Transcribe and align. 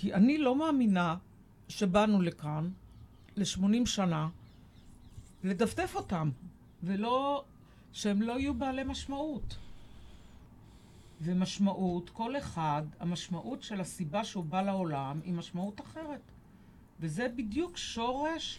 כי 0.00 0.14
אני 0.14 0.38
לא 0.38 0.56
מאמינה 0.56 1.16
שבאנו 1.68 2.22
לכאן 2.22 2.70
ל-80 3.36 3.86
שנה 3.86 4.28
לדפדף 5.44 5.94
אותם, 5.94 6.30
ולא, 6.82 7.44
שהם 7.92 8.22
לא 8.22 8.38
יהיו 8.38 8.54
בעלי 8.54 8.84
משמעות. 8.84 9.56
ומשמעות, 11.20 12.10
כל 12.10 12.36
אחד, 12.36 12.82
המשמעות 13.00 13.62
של 13.62 13.80
הסיבה 13.80 14.24
שהוא 14.24 14.44
בא 14.44 14.62
לעולם 14.62 15.20
היא 15.24 15.34
משמעות 15.34 15.80
אחרת. 15.80 16.22
וזה 17.00 17.28
בדיוק 17.36 17.76
שורש 17.76 18.58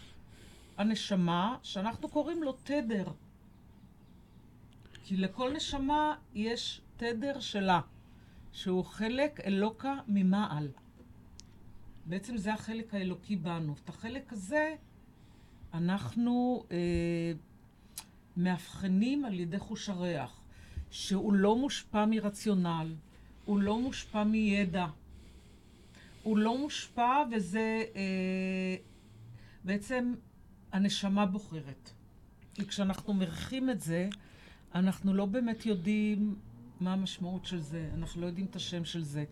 הנשמה 0.78 1.56
שאנחנו 1.62 2.08
קוראים 2.08 2.42
לו 2.42 2.52
תדר. 2.52 3.06
כי 5.04 5.16
לכל 5.16 5.52
נשמה 5.52 6.14
יש 6.34 6.80
תדר 6.96 7.40
שלה, 7.40 7.80
שהוא 8.52 8.84
חלק 8.84 9.40
אלוקה 9.40 9.94
ממעל. 10.08 10.68
בעצם 12.06 12.36
זה 12.36 12.54
החלק 12.54 12.94
האלוקי 12.94 13.36
בנו. 13.36 13.74
את 13.84 13.88
החלק 13.88 14.32
הזה 14.32 14.74
אנחנו 15.74 16.64
אה, 16.70 17.32
מאבחנים 18.36 19.24
על 19.24 19.40
ידי 19.40 19.58
חוש 19.58 19.88
הריח, 19.88 20.40
שהוא 20.90 21.32
לא 21.32 21.56
מושפע 21.56 22.06
מרציונל, 22.06 22.94
הוא 23.44 23.60
לא 23.60 23.78
מושפע 23.80 24.24
מידע, 24.24 24.86
הוא 26.22 26.38
לא 26.38 26.58
מושפע 26.58 27.22
וזה 27.32 27.82
אה, 27.96 28.76
בעצם 29.64 30.14
הנשמה 30.72 31.26
בוחרת. 31.26 31.90
כי 32.54 32.66
כשאנחנו 32.66 33.14
מריחים 33.14 33.70
את 33.70 33.80
זה, 33.80 34.08
אנחנו 34.74 35.14
לא 35.14 35.26
באמת 35.26 35.66
יודעים 35.66 36.34
מה 36.80 36.92
המשמעות 36.92 37.44
של 37.44 37.60
זה, 37.60 37.90
אנחנו 37.94 38.20
לא 38.20 38.26
יודעים 38.26 38.46
את 38.46 38.56
השם 38.56 38.84
של 38.84 39.02
זה, 39.02 39.24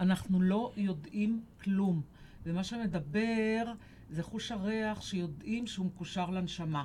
אנחנו 0.00 0.40
לא 0.40 0.72
יודעים 0.76 1.40
כלום. 1.62 2.02
ומה 2.46 2.64
שמדבר 2.64 3.72
זה 4.08 4.22
חוש 4.22 4.52
הריח 4.52 5.02
שיודעים 5.02 5.66
שהוא 5.66 5.86
מקושר 5.86 6.30
לנשמה. 6.30 6.84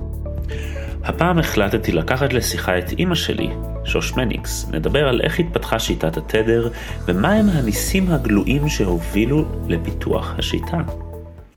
הפעם 1.03 1.39
החלטתי 1.39 1.91
לקחת 1.91 2.33
לשיחה 2.33 2.79
את 2.79 2.83
אימא 2.99 3.15
שלי, 3.15 3.49
שוש 3.85 4.13
מניקס, 4.13 4.69
נדבר 4.69 5.07
על 5.07 5.21
איך 5.21 5.39
התפתחה 5.39 5.79
שיטת 5.79 6.17
התדר 6.17 6.71
ומהם 7.05 7.45
הניסים 7.49 8.11
הגלויים 8.11 8.69
שהובילו 8.69 9.65
לפיתוח 9.67 10.33
השיטה. 10.37 10.77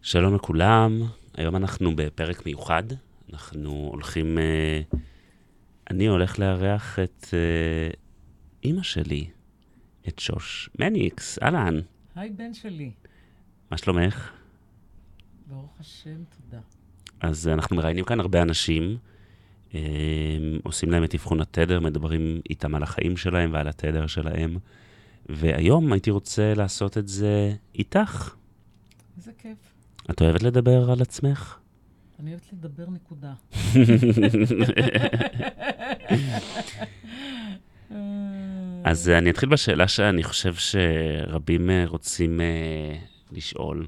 שלום 0.02 0.34
לכולם, 0.34 1.02
היום 1.34 1.56
אנחנו 1.56 1.96
בפרק 1.96 2.46
מיוחד, 2.46 2.82
אנחנו 3.32 3.88
הולכים, 3.92 4.38
אה, 4.38 4.80
אני 5.90 6.06
הולך 6.06 6.38
לארח 6.38 6.98
את 6.98 7.26
אה, 7.32 7.90
אימא 8.64 8.82
שלי, 8.82 9.26
את 10.08 10.18
שוש 10.18 10.70
מניקס, 10.78 11.38
אהלן. 11.42 11.80
היי 12.16 12.30
בן 12.30 12.54
שלי. 12.54 12.90
מה 13.70 13.76
שלומך? 13.76 14.30
ברוך 15.46 15.80
השם, 15.80 16.24
תודה. 16.36 16.62
אז 17.20 17.48
אנחנו 17.48 17.76
מראיינים 17.76 18.04
כאן 18.04 18.20
הרבה 18.20 18.42
אנשים. 18.42 18.96
עושים 20.62 20.90
להם 20.90 21.04
את 21.04 21.14
אבחון 21.14 21.40
התדר, 21.40 21.80
מדברים 21.80 22.40
איתם 22.50 22.74
על 22.74 22.82
החיים 22.82 23.16
שלהם 23.16 23.50
ועל 23.52 23.68
התדר 23.68 24.06
שלהם. 24.06 24.56
והיום 25.28 25.92
הייתי 25.92 26.10
רוצה 26.10 26.54
לעשות 26.54 26.98
את 26.98 27.08
זה 27.08 27.52
איתך. 27.74 28.34
איזה 29.16 29.32
כיף. 29.38 29.58
את 30.10 30.22
אוהבת 30.22 30.42
לדבר 30.42 30.90
על 30.90 31.02
עצמך? 31.02 31.58
אני 32.20 32.30
אוהבת 32.30 32.52
לדבר 32.52 32.84
נקודה. 32.90 33.32
אז 38.84 39.08
אני 39.08 39.30
אתחיל 39.30 39.48
בשאלה 39.48 39.88
שאני 39.88 40.22
חושב 40.22 40.54
שרבים 40.54 41.70
אה, 41.70 41.84
רוצים 41.86 42.40
אה, 42.40 42.96
לשאול. 43.32 43.86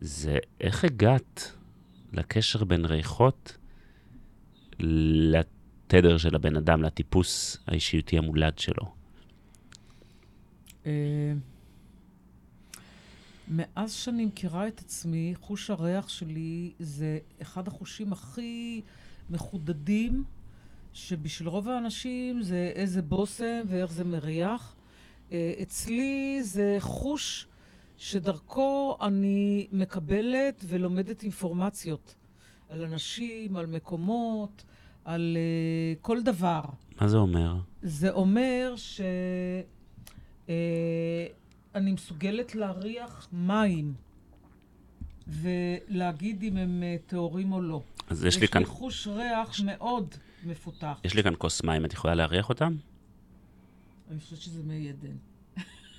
זה 0.00 0.38
איך 0.60 0.84
הגעת 0.84 1.52
לקשר 2.12 2.64
בין 2.64 2.84
ריחות 2.84 3.56
לתדר 4.78 6.18
של 6.18 6.34
הבן 6.34 6.56
אדם, 6.56 6.82
לטיפוס 6.82 7.58
האישיותי 7.66 8.18
המולד 8.18 8.58
שלו? 8.58 8.94
אה, 10.86 11.32
מאז 13.48 13.92
שאני 13.92 14.24
מכירה 14.24 14.68
את 14.68 14.80
עצמי, 14.80 15.34
חוש 15.40 15.70
הריח 15.70 16.08
שלי 16.08 16.72
זה 16.78 17.18
אחד 17.42 17.68
החושים 17.68 18.12
הכי 18.12 18.82
מחודדים, 19.30 20.24
שבשביל 20.92 21.48
רוב 21.48 21.68
האנשים 21.68 22.42
זה 22.42 22.72
איזה 22.74 23.02
בושם 23.02 23.60
ואיך 23.68 23.92
זה 23.92 24.04
מריח. 24.04 24.76
אה, 25.32 25.52
אצלי 25.62 26.38
זה 26.42 26.76
חוש 26.80 27.46
שדרכו 27.98 28.96
אני 29.00 29.66
מקבלת 29.72 30.64
ולומדת 30.68 31.22
אינפורמציות. 31.22 32.14
על 32.74 32.84
אנשים, 32.84 33.56
על 33.56 33.66
מקומות, 33.66 34.64
על 35.04 35.36
uh, 35.36 36.02
כל 36.02 36.22
דבר. 36.22 36.62
מה 37.00 37.08
זה 37.08 37.16
אומר? 37.16 37.56
זה 37.82 38.10
אומר 38.10 38.74
שאני 38.76 39.64
uh, 41.74 41.76
מסוגלת 41.94 42.54
להריח 42.54 43.28
מים 43.32 43.94
ולהגיד 45.26 46.42
אם 46.42 46.56
הם 46.56 46.82
uh, 46.82 47.10
טהורים 47.10 47.52
או 47.52 47.60
לא. 47.60 47.82
אז 48.08 48.24
יש, 48.24 48.40
לי 48.40 48.48
כאן... 48.48 48.62
יש 48.62 48.68
לי 48.68 48.74
חוש 48.74 49.06
ריח 49.06 49.60
מאוד 49.64 50.14
מפותח. 50.44 51.00
יש 51.04 51.14
לי 51.14 51.22
כאן 51.22 51.34
כוס 51.38 51.62
מים, 51.62 51.84
את 51.84 51.92
יכולה 51.92 52.14
להריח 52.14 52.48
אותם? 52.48 52.76
אני 54.10 54.20
חושבת 54.20 54.40
שזה 54.40 54.62
מי 54.62 54.88
עדן. 54.88 55.16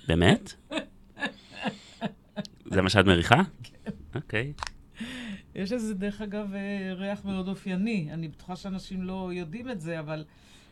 באמת? 0.08 0.52
זה 2.72 2.82
מה 2.82 2.90
שאת 2.90 3.06
מריחה? 3.06 3.42
כן. 3.62 3.90
אוקיי. 4.14 4.52
Okay. 4.56 4.62
יש 5.56 5.72
לזה, 5.72 5.94
דרך 5.94 6.22
אגב, 6.22 6.54
אה, 6.54 6.92
ריח 6.94 7.24
מאוד 7.24 7.48
אופייני. 7.48 8.08
אני 8.12 8.28
בטוחה 8.28 8.56
שאנשים 8.56 9.02
לא 9.02 9.30
יודעים 9.32 9.70
את 9.70 9.80
זה, 9.80 10.00
אבל 10.00 10.24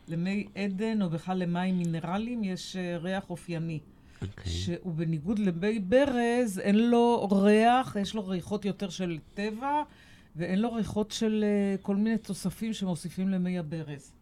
למי 0.08 0.46
עדן, 0.54 1.02
או 1.02 1.10
בכלל 1.10 1.38
למים 1.38 1.78
מינרליים, 1.78 2.44
יש 2.44 2.76
אה, 2.76 2.96
ריח 2.96 3.30
אופייני. 3.30 3.78
Okay. 3.78 4.26
אוקיי. 4.26 4.52
שהוא 4.52 4.94
בניגוד 4.94 5.38
למי 5.38 5.78
ברז, 5.78 6.58
אין 6.58 6.90
לו 6.90 7.28
ריח, 7.32 7.96
יש 8.00 8.14
לו 8.14 8.26
ריחות 8.26 8.64
יותר 8.64 8.88
של 8.88 9.18
טבע, 9.34 9.82
ואין 10.36 10.58
לו 10.58 10.72
ריחות 10.72 11.10
של 11.10 11.44
uh, 11.44 11.82
כל 11.82 11.96
מיני 11.96 12.18
תוספים 12.18 12.72
שמוסיפים 12.72 13.28
למי 13.28 13.58
הברז. 13.58 14.12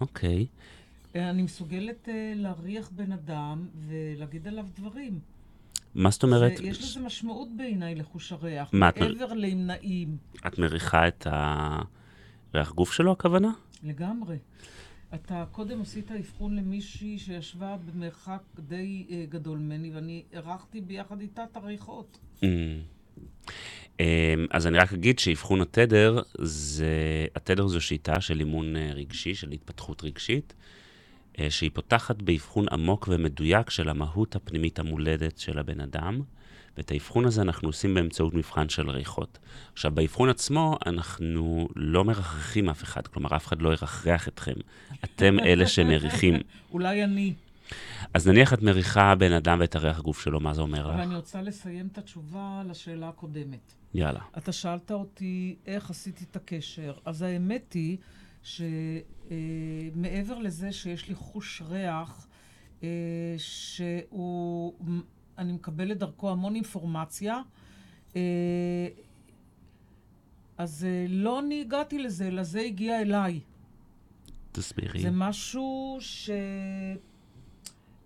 אוקיי. 0.00 0.46
Mm-hmm. 0.46 1.14
Okay. 1.14 1.18
אני 1.18 1.42
מסוגלת 1.42 2.08
uh, 2.08 2.10
להריח 2.34 2.90
בן 2.90 3.12
אדם 3.12 3.68
ולהגיד 3.88 4.48
עליו 4.48 4.66
דברים. 4.76 5.20
מה 5.94 6.10
זאת 6.10 6.22
אומרת? 6.22 6.52
יש 6.62 6.82
לזה 6.82 7.00
משמעות 7.00 7.48
בעיניי 7.56 7.94
לחוש 7.94 8.32
הריח, 8.32 8.70
מעבר. 8.72 9.12
לאם 9.34 9.66
נעים. 9.66 10.16
את 10.46 10.58
מריחה 10.58 11.08
את 11.08 11.26
הריח 11.30 12.72
גוף 12.72 12.92
שלו, 12.92 13.12
הכוונה? 13.12 13.52
לגמרי. 13.82 14.36
אתה 15.14 15.44
קודם 15.52 15.82
עשית 15.82 16.10
אבחון 16.10 16.56
למישהי 16.56 17.18
שישבה 17.18 17.76
במרחק 17.86 18.42
די 18.58 19.06
uh, 19.08 19.12
גדול 19.30 19.58
ממני, 19.58 19.90
ואני 19.90 20.22
ארחתי 20.34 20.80
ביחד 20.80 21.20
איתה 21.20 21.44
את 21.44 21.56
הריחות. 21.56 22.18
Mm. 22.40 22.44
Um, 23.98 24.00
אז 24.50 24.66
אני 24.66 24.78
רק 24.78 24.92
אגיד 24.92 25.18
שאבחון 25.18 25.60
התדר, 25.60 26.22
זה, 26.38 27.26
התדר 27.36 27.66
זו 27.66 27.80
שיטה 27.80 28.20
של 28.20 28.40
אימון 28.40 28.76
uh, 28.76 28.78
רגשי, 28.94 29.34
של 29.34 29.50
התפתחות 29.50 30.04
רגשית. 30.04 30.54
אה, 31.38 31.50
שהיא 31.50 31.70
פותחת 31.74 32.22
באבחון 32.22 32.66
עמוק 32.72 33.08
ומדויק 33.10 33.70
של 33.70 33.88
המהות 33.88 34.36
הפנימית 34.36 34.78
המולדת 34.78 35.38
של 35.38 35.58
הבן 35.58 35.80
אדם, 35.80 36.20
ואת 36.76 36.90
האבחון 36.90 37.24
הזה 37.24 37.42
אנחנו 37.42 37.68
עושים 37.68 37.94
באמצעות 37.94 38.34
מבחן 38.34 38.68
של 38.68 38.90
ריחות. 38.90 39.38
עכשיו, 39.72 39.92
באבחון 39.92 40.28
עצמו 40.28 40.78
אנחנו 40.86 41.68
לא 41.76 42.04
מרחכים 42.04 42.68
אף 42.68 42.82
אחד, 42.82 43.06
כלומר, 43.06 43.36
אף 43.36 43.46
אחד 43.46 43.62
לא 43.62 43.68
ירחרח 43.68 44.28
אתכם. 44.28 44.52
אתם 45.04 45.40
אלה 45.46 45.66
שמריחים. 45.66 46.34
אולי 46.72 47.04
אני. 47.04 47.34
אז 48.14 48.28
נניח 48.28 48.52
את 48.52 48.62
מריחה 48.62 49.14
בן 49.14 49.32
אדם 49.32 49.58
ואת 49.60 49.76
הריח 49.76 49.98
הגוף 49.98 50.20
שלו, 50.20 50.40
מה 50.40 50.54
זה 50.54 50.60
אומר 50.60 50.86
לך? 50.86 50.98
ואני 50.98 51.16
רוצה 51.16 51.42
לסיים 51.42 51.88
את 51.92 51.98
התשובה 51.98 52.62
לשאלה 52.68 53.08
הקודמת. 53.08 53.74
יאללה. 53.94 54.20
אתה 54.38 54.52
שאלת 54.52 54.90
אותי 54.90 55.56
איך 55.66 55.90
עשיתי 55.90 56.24
את 56.30 56.36
הקשר. 56.36 56.92
אז 57.04 57.22
האמת 57.22 57.72
היא 57.72 57.96
שמעבר 58.42 60.38
לזה 60.38 60.72
שיש 60.72 61.08
לי 61.08 61.14
חוש 61.14 61.62
ריח, 61.68 62.28
אה, 62.82 62.88
שהוא, 63.38 64.72
אני 65.38 65.52
מקבלת 65.52 65.98
דרכו 65.98 66.30
המון 66.30 66.54
אינפורמציה, 66.54 67.40
אה, 68.16 68.88
אז 70.58 70.84
אה, 70.84 71.06
לא 71.08 71.40
אני 71.40 71.60
הגעתי 71.60 71.98
לזה, 71.98 72.28
אלא 72.28 72.42
זה 72.42 72.60
הגיע 72.60 73.00
אליי. 73.00 73.40
תסבירי. 74.52 75.02
זה 75.02 75.10
משהו 75.10 75.98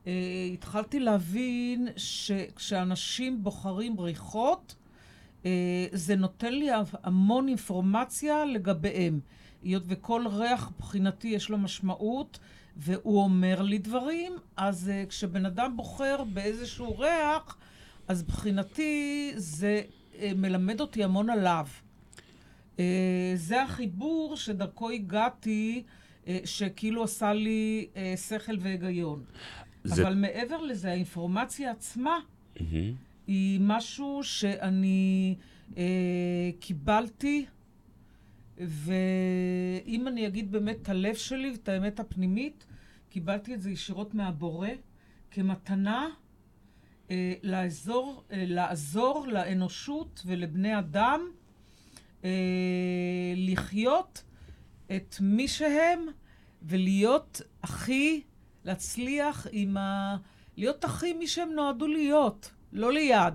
שהתחלתי 0.04 1.00
להבין 1.00 1.88
שכשאנשים 1.96 3.42
בוחרים 3.42 4.00
ריחות, 4.00 4.74
זה 5.92 6.16
נותן 6.16 6.52
לי 6.52 6.68
המון 7.02 7.48
אינפורמציה 7.48 8.44
לגביהם. 8.44 9.20
היות 9.62 9.82
וכל 9.86 10.26
ריח 10.26 10.70
מבחינתי 10.76 11.28
יש 11.28 11.50
לו 11.50 11.58
משמעות, 11.58 12.38
והוא 12.76 13.22
אומר 13.22 13.62
לי 13.62 13.78
דברים, 13.78 14.32
אז 14.56 14.90
uh, 14.90 15.08
כשבן 15.08 15.46
אדם 15.46 15.76
בוחר 15.76 16.24
באיזשהו 16.32 16.98
ריח, 16.98 17.56
אז 18.08 18.22
מבחינתי 18.22 19.32
זה 19.36 19.82
uh, 20.12 20.16
מלמד 20.36 20.80
אותי 20.80 21.04
המון 21.04 21.30
עליו. 21.30 21.66
Uh, 22.76 22.80
זה 23.34 23.62
החיבור 23.62 24.36
שדרכו 24.36 24.90
הגעתי, 24.90 25.82
uh, 26.24 26.28
שכאילו 26.44 27.04
עשה 27.04 27.32
לי 27.32 27.86
uh, 27.94 27.98
שכל 28.20 28.56
והיגיון. 28.60 29.24
זה... 29.84 30.02
אבל 30.02 30.14
מעבר 30.14 30.62
לזה, 30.62 30.90
האינפורמציה 30.90 31.70
עצמה 31.70 32.18
mm-hmm. 32.56 32.60
היא 33.26 33.60
משהו 33.62 34.20
שאני 34.22 35.34
uh, 35.70 35.76
קיבלתי. 36.60 37.46
ואם 38.66 40.08
אני 40.08 40.26
אגיד 40.26 40.52
באמת 40.52 40.78
את 40.82 40.88
הלב 40.88 41.14
שלי 41.14 41.50
ואת 41.50 41.68
האמת 41.68 42.00
הפנימית, 42.00 42.66
קיבלתי 43.08 43.54
את 43.54 43.62
זה 43.62 43.70
ישירות 43.70 44.14
מהבורא 44.14 44.68
כמתנה 45.30 46.08
אה, 47.10 47.34
לעזור, 47.42 48.24
אה, 48.32 48.44
לעזור 48.46 49.26
לאנושות 49.26 50.22
ולבני 50.26 50.78
אדם 50.78 51.20
אה, 52.24 52.30
לחיות 53.36 54.24
את 54.96 55.16
מי 55.20 55.48
שהם 55.48 56.06
ולהיות 56.62 57.40
הכי, 57.62 58.22
להצליח 58.64 59.46
עם 59.52 59.76
ה... 59.76 60.16
להיות 60.56 60.84
הכי 60.84 61.12
מי 61.12 61.26
שהם 61.26 61.52
נועדו 61.52 61.86
להיות, 61.86 62.50
לא 62.72 62.92
ליד. 62.92 63.34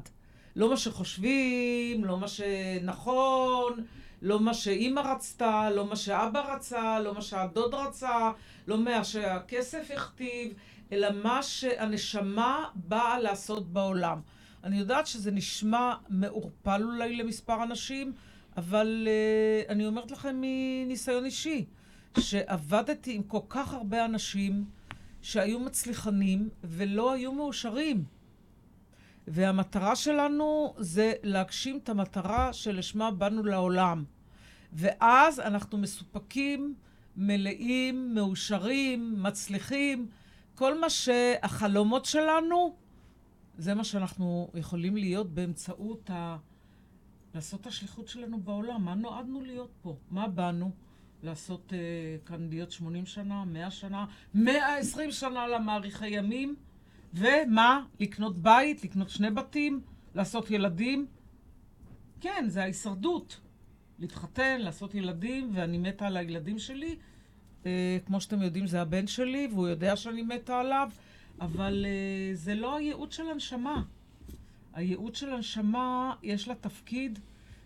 לא 0.56 0.70
מה 0.70 0.78
שחושבים, 0.78 2.06
לא 2.06 2.18
מה 2.18 2.28
שנכון, 2.28 3.86
לא 4.22 4.40
מה 4.40 4.54
שאימא 4.54 5.00
רצתה, 5.00 5.70
לא 5.70 5.86
מה 5.86 5.96
שאבא 5.96 6.54
רצה, 6.54 7.00
לא 7.00 7.14
מה 7.14 7.22
שהדוד 7.22 7.74
רצה, 7.74 8.32
לא 8.68 8.78
מה 8.78 9.04
שהכסף 9.04 9.92
הכתיב, 9.96 10.54
אלא 10.92 11.08
מה 11.24 11.44
שהנשמה 11.44 12.66
באה 12.76 13.20
לעשות 13.20 13.74
בעולם. 13.74 14.22
אני 14.64 14.80
יודעת 14.80 15.08
שזה 15.08 15.32
נשמע 15.32 15.94
מעורפל 16.10 16.84
אולי 16.84 17.16
למספר 17.16 17.64
אנשים, 17.64 18.14
אבל 18.58 19.08
uh, 19.08 19.72
אני 19.72 19.88
אומרת 19.88 20.12
לכם 20.12 20.42
מניסיון 20.42 21.26
אישי, 21.26 21.66
שעבדתי 22.20 23.14
עם 23.14 23.24
כל 23.24 23.40
כך 23.50 23.74
הרבה 23.74 24.06
אנשים 24.06 24.66
שהיו 25.22 25.60
מצליחנים 25.60 26.50
ולא 26.64 27.14
היו 27.14 27.32
מאושרים. 27.32 28.17
והמטרה 29.28 29.96
שלנו 29.96 30.74
זה 30.78 31.14
להגשים 31.24 31.78
את 31.78 31.90
המטרה 31.90 32.54
שלשמה 32.54 33.12
באנו 33.12 33.44
לעולם. 33.44 34.04
ואז 34.74 35.40
אנחנו 35.40 35.78
מסופקים, 35.78 36.76
מלאים, 37.18 38.16
מאושרים, 38.16 39.24
מצליחים. 39.24 40.08
כל 40.56 40.80
מה 40.80 40.90
שהחלומות 40.90 42.06
שלנו, 42.06 42.76
זה 43.58 43.74
מה 43.74 43.84
שאנחנו 43.84 44.52
יכולים 44.54 44.98
להיות 44.98 45.34
באמצעות 45.34 46.10
ה... 46.10 46.38
לעשות 47.36 47.62
את 47.62 47.68
השליחות 47.68 48.08
שלנו 48.08 48.40
בעולם. 48.40 48.86
מה 48.86 48.96
נועדנו 48.96 49.42
להיות 49.42 49.72
פה? 49.82 49.96
מה 50.12 50.28
באנו? 50.28 50.72
לעשות 51.24 51.74
uh, 51.74 52.28
כאן 52.28 52.50
להיות 52.50 52.72
80 52.72 53.06
שנה, 53.06 53.46
100 53.46 53.72
שנה, 53.72 54.06
120 54.34 55.12
שנה 55.12 55.48
למאריכי 55.48 56.08
ימים? 56.08 56.56
ומה? 57.14 57.84
לקנות 58.00 58.38
בית, 58.38 58.84
לקנות 58.84 59.10
שני 59.10 59.32
בתים, 59.32 59.82
לעשות 60.16 60.52
ילדים. 60.52 61.08
כן, 62.22 62.46
זה 62.48 62.62
ההישרדות. 62.62 63.40
להתחתן, 64.00 64.62
לעשות 64.62 64.96
ילדים, 64.96 65.52
ואני 65.54 65.78
מתה 65.78 66.08
על 66.08 66.18
הילדים 66.18 66.60
שלי. 66.60 66.96
אה, 67.66 67.98
כמו 68.06 68.22
שאתם 68.22 68.42
יודעים, 68.42 68.68
זה 68.68 68.82
הבן 68.82 69.08
שלי, 69.08 69.48
והוא 69.52 69.68
יודע 69.68 69.96
שאני 69.96 70.22
מתה 70.22 70.60
עליו, 70.60 70.90
אבל 71.42 71.86
אה, 71.86 72.36
זה 72.36 72.56
לא 72.56 72.76
הייעוד 72.76 73.12
של 73.12 73.30
הנשמה. 73.30 73.84
הייעוד 74.74 75.16
של 75.16 75.34
הנשמה, 75.34 76.16
יש 76.24 76.48
לה 76.48 76.56
תפקיד 76.56 77.20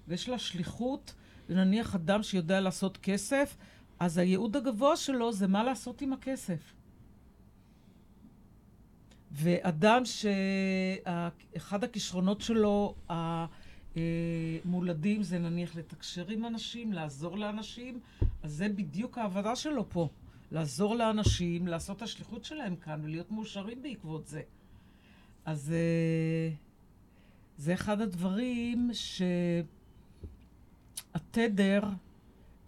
ויש 0.08 0.30
לה 0.30 0.38
שליחות, 0.38 1.14
ונניח 1.50 1.96
אדם 1.96 2.24
שיודע 2.24 2.60
לעשות 2.60 2.98
כסף, 2.98 3.58
אז 4.00 4.18
הייעוד 4.18 4.56
הגבוה 4.56 4.96
שלו 4.96 5.34
זה 5.34 5.48
מה 5.48 5.64
לעשות 5.64 6.02
עם 6.02 6.14
הכסף. 6.14 6.74
ואדם 9.32 10.02
שאחד 10.06 11.84
הכישרונות 11.84 12.42
שלו 12.42 12.96
המולדים 13.96 15.24
זה 15.24 15.40
נניח 15.40 15.76
לתקשר 15.76 16.28
עם 16.28 16.46
אנשים, 16.46 16.94
לעזור 16.94 17.38
לאנשים, 17.38 18.00
אז 18.44 18.52
זה 18.52 18.70
בדיוק 18.70 19.18
העבודה 19.18 19.56
שלו 19.56 19.90
פה. 19.90 20.10
לעזור 20.52 20.96
לאנשים, 20.96 21.68
לעשות 21.68 21.98
את 21.98 22.02
השליחות 22.02 22.46
שלהם 22.46 22.76
כאן 22.76 23.00
ולהיות 23.04 23.32
מאושרים 23.32 23.82
בעקבות 23.82 24.28
זה. 24.28 24.42
אז 25.46 25.74
אה, 25.74 26.50
זה 27.58 27.74
אחד 27.74 28.02
הדברים 28.02 28.92
שהתדר 31.14 31.84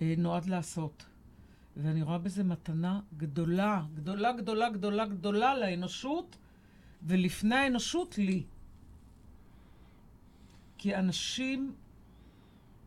אה, 0.02 0.14
נועד 0.18 0.46
לעשות. 0.46 1.06
ואני 1.78 2.02
רואה 2.02 2.18
בזה 2.18 2.44
מתנה 2.44 3.00
גדולה, 3.18 3.84
גדולה, 3.96 4.34
גדולה, 4.34 4.70
גדולה, 4.70 5.06
גדולה 5.06 5.58
לאנושות, 5.58 6.38
ולפני 7.04 7.56
האנושות 7.56 8.18
לי. 8.18 8.44
כי 10.78 10.96
אנשים, 10.96 11.76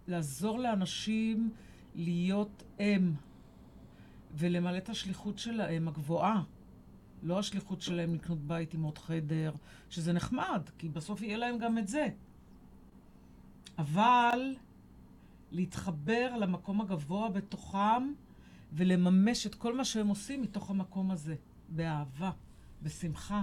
לעזור 0.06 0.58
לאנשים 0.58 1.50
להיות 1.94 2.62
אם 2.80 3.12
ולמלא 4.34 4.78
את 4.78 4.88
השליחות 4.88 5.38
שלהם, 5.38 5.88
הגבוהה. 5.88 6.42
לא 7.22 7.38
השליחות 7.38 7.80
שלהם 7.80 8.14
לקנות 8.14 8.38
בית 8.38 8.74
עם 8.74 8.82
עוד 8.82 8.98
חדר, 8.98 9.52
שזה 9.90 10.12
נחמד, 10.12 10.70
כי 10.78 10.88
בסוף 10.88 11.22
יהיה 11.22 11.36
להם 11.36 11.58
גם 11.58 11.78
את 11.78 11.88
זה. 11.88 12.08
אבל 13.78 14.56
להתחבר 15.50 16.36
למקום 16.36 16.80
הגבוה 16.80 17.28
בתוכם 17.28 18.12
ולממש 18.72 19.46
את 19.46 19.54
כל 19.54 19.76
מה 19.76 19.84
שהם 19.84 20.08
עושים 20.08 20.42
מתוך 20.42 20.70
המקום 20.70 21.10
הזה, 21.10 21.34
באהבה, 21.68 22.30
בשמחה. 22.82 23.42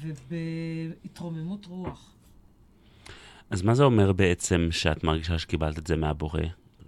ובהתרוממות 0.00 1.66
רוח. 1.66 2.12
אז 3.50 3.62
מה 3.62 3.74
זה 3.74 3.84
אומר 3.84 4.12
בעצם 4.12 4.68
שאת 4.70 5.04
מרגישה 5.04 5.38
שקיבלת 5.38 5.78
את 5.78 5.86
זה 5.86 5.96
מהבורא? 5.96 6.40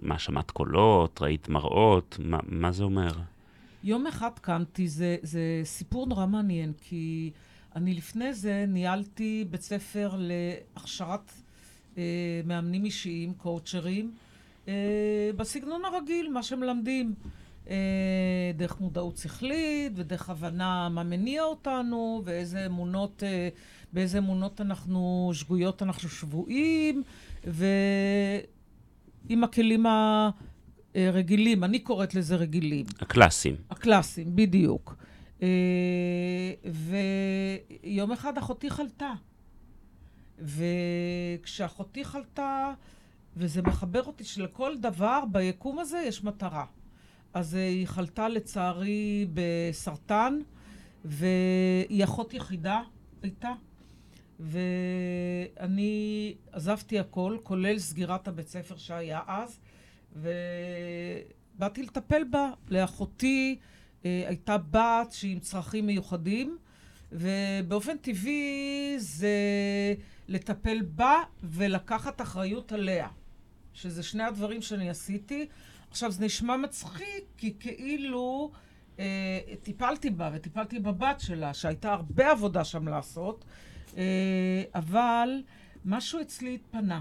מה, 0.03 0.19
שמעת 0.19 0.51
קולות? 0.51 1.23
ראית 1.23 1.49
מראות? 1.49 2.17
מה, 2.19 2.39
מה 2.47 2.73
זה 2.73 2.85
אומר? 2.85 3.13
יום 3.85 4.07
אחד 4.07 4.31
קמתי, 4.41 4.89
זה, 4.89 5.17
זה 5.23 5.61
סיפור 5.65 6.07
נורא 6.07 6.27
מעניין, 6.27 6.73
כי 6.81 7.31
אני 7.77 7.95
לפני 7.95 8.35
זה 8.35 8.65
ניהלתי 8.69 9.45
בית 9.51 9.63
ספר 9.63 10.17
להכשרת 10.19 11.33
אה, 11.99 12.03
מאמנים 12.45 12.85
אישיים, 12.85 13.35
קואוצ'רים, 13.35 14.13
אה, 14.69 15.31
בסגנון 15.37 15.85
הרגיל, 15.85 16.29
מה 16.33 16.43
שמלמדים. 16.43 17.15
אה, 17.69 17.75
דרך 18.55 18.81
מודעות 18.81 19.17
שכלית 19.17 19.93
ודרך 19.97 20.31
הבנה 20.31 20.89
מה 20.89 21.03
מניע 21.03 21.43
אותנו 21.43 22.23
ואיזה 22.25 22.67
אמונות, 22.67 23.23
אה, 23.23 23.49
באיזה 23.93 24.19
אמונות 24.19 24.61
אנחנו 24.61 25.31
שגויות 25.35 25.83
אנחנו 25.83 26.09
שבויים 26.09 27.03
ועם 27.45 29.45
הכלים 29.45 29.87
הרגילים, 30.95 31.65
אני 31.65 31.79
קוראת 31.79 32.15
לזה 32.15 32.37
רגילים. 32.37 32.87
הקלאסיים. 33.01 33.57
הקלאסיים, 33.71 34.37
בדיוק. 34.37 34.97
אה, 35.43 35.49
ויום 37.85 38.13
אחד 38.13 38.39
אחותי 38.39 38.71
חלתה. 38.71 39.13
וכשאחותי 40.41 42.05
חלתה, 42.05 42.73
וזה 43.37 43.63
מחבר 43.63 44.03
אותי 44.03 44.25
שלכל 44.25 44.77
דבר 44.77 45.23
ביקום 45.33 45.79
הזה 45.79 45.99
יש 45.99 46.25
מטרה. 46.25 46.65
אז 47.35 47.55
אה, 47.55 47.69
היא 47.69 47.87
חלתה 47.87 48.29
לצערי 48.29 49.27
בסרטן, 49.35 50.39
והיא 51.05 52.05
אחות 52.05 52.35
יחידה 52.35 52.83
הייתה. 53.23 53.53
ואני 54.41 56.35
עזבתי 56.53 56.99
הכל, 56.99 57.37
כולל 57.43 57.79
סגירת 57.79 58.29
הבית 58.29 58.49
ספר 58.49 58.77
שהיה 58.77 59.21
אז, 59.27 59.61
ובאתי 60.17 61.83
לטפל 61.83 62.25
בה. 62.25 62.51
לאחותי 62.69 63.59
אה, 64.05 64.25
הייתה 64.27 64.59
בת 64.59 65.13
שהיא 65.13 65.33
עם 65.33 65.39
צרכים 65.39 65.87
מיוחדים, 65.87 66.59
ובאופן 67.13 67.97
טבעי 67.97 68.95
זה 68.99 69.35
לטפל 70.29 70.83
בה 70.83 71.15
ולקחת 71.43 72.21
אחריות 72.21 72.73
עליה. 72.73 73.09
שזה 73.73 74.03
שני 74.03 74.23
הדברים 74.23 74.63
שאני 74.63 74.91
עשיתי. 74.91 75.47
עכשיו, 75.91 76.11
זה 76.11 76.25
נשמע 76.25 76.57
מצחיק, 76.57 77.25
כי 77.37 77.55
כאילו 77.61 78.51
אה, 78.99 79.41
טיפלתי 79.63 80.11
בה 80.11 80.31
וטיפלתי 80.35 80.79
בבת 80.79 81.21
שלה, 81.21 81.55
שהייתה 81.55 81.93
הרבה 81.93 82.31
עבודה 82.31 82.65
שם 82.65 82.89
לעשות, 82.89 83.45
אה, 83.97 84.63
אבל 84.75 85.43
משהו 85.85 86.21
אצלי 86.21 86.55
התפנה. 86.55 87.01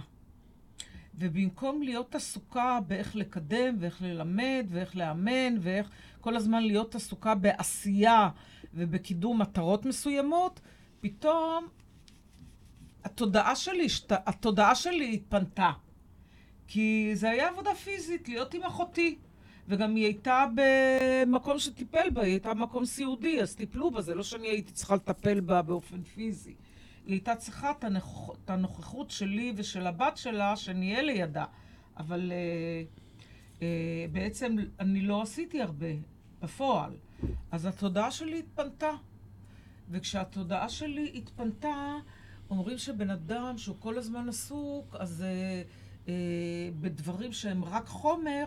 ובמקום 1.20 1.84
להיות 1.84 2.16
עסוקה 2.16 2.80
באיך 2.88 3.16
לקדם 3.16 3.76
ואיך 3.80 4.02
ללמד 4.02 4.66
ואיך 4.70 4.96
לאמן 4.96 5.56
ואיך 5.60 5.90
כל 6.22 6.36
הזמן 6.36 6.64
להיות 6.64 6.96
עסוקה 6.96 7.36
בעשייה 7.36 8.30
ובקידום 8.74 9.42
מטרות 9.42 9.86
מסוימות, 9.86 10.60
פתאום 11.02 11.68
התודעה 13.04 13.56
שלי, 13.56 13.88
התודעה 14.10 14.76
שלי 14.76 15.14
התפנתה. 15.14 15.72
כי 16.68 17.12
זה 17.14 17.30
היה 17.30 17.50
עבודה 17.50 17.76
פיזית, 17.76 18.30
להיות 18.30 18.54
עם 18.54 18.64
אחותי. 18.64 19.18
וגם 19.68 19.96
היא 19.96 20.06
הייתה 20.06 20.46
במקום 20.56 21.60
שטיפל 21.60 22.10
בה, 22.10 22.22
היא 22.22 22.32
הייתה 22.32 22.54
במקום 22.54 22.86
סיעודי, 22.86 23.42
אז 23.42 23.56
טיפלו 23.56 23.92
בה, 23.92 24.02
זה 24.02 24.16
לא 24.16 24.24
שאני 24.24 24.48
הייתי 24.48 24.72
צריכה 24.72 24.96
לטפל 24.96 25.40
בה 25.40 25.62
באופן 25.62 26.04
פיזי. 26.04 26.56
היא 27.06 27.14
הייתה 27.14 27.36
צריכה 27.36 27.72
את, 27.72 27.84
הנוכ... 27.84 28.32
את 28.46 28.50
הנוכחות 28.50 29.12
שלי 29.12 29.54
ושל 29.56 29.88
הבת 29.88 30.18
שלה, 30.18 30.56
שנהיה 30.56 31.02
לידה. 31.02 31.46
אבל 31.98 32.32
אה, 32.32 32.84
אה, 33.62 34.06
בעצם 34.12 34.56
אני 34.80 35.02
לא 35.02 35.22
עשיתי 35.22 35.62
הרבה 35.62 35.88
בפועל. 36.42 36.92
אז 37.52 37.66
התודעה 37.66 38.12
שלי 38.12 38.40
התפנתה. 38.40 38.92
וכשהתודעה 39.90 40.70
שלי 40.70 41.12
התפנתה, 41.16 41.96
אומרים 42.50 42.78
שבן 42.78 43.10
אדם 43.10 43.58
שהוא 43.58 43.76
כל 43.80 43.98
הזמן 43.98 44.30
עסוק, 44.30 44.96
אז 45.00 45.24
אה, 45.24 45.62
בדברים 46.80 47.34
שהם 47.34 47.66
רק 47.66 47.88
חומר, 47.88 48.46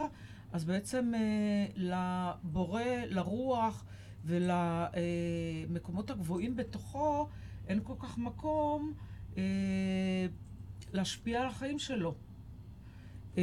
אז 0.52 0.64
בעצם 0.64 1.12
אה, 1.14 1.66
לבורא, 1.76 2.82
לרוח 3.06 3.84
ולמקומות 4.24 6.10
הגבוהים 6.10 6.56
בתוכו, 6.56 7.28
אין 7.68 7.80
כל 7.84 7.94
כך 7.98 8.18
מקום 8.18 8.92
אה, 9.36 9.42
להשפיע 10.92 11.40
על 11.40 11.46
החיים 11.46 11.78
שלו. 11.78 12.14
אה, 13.38 13.42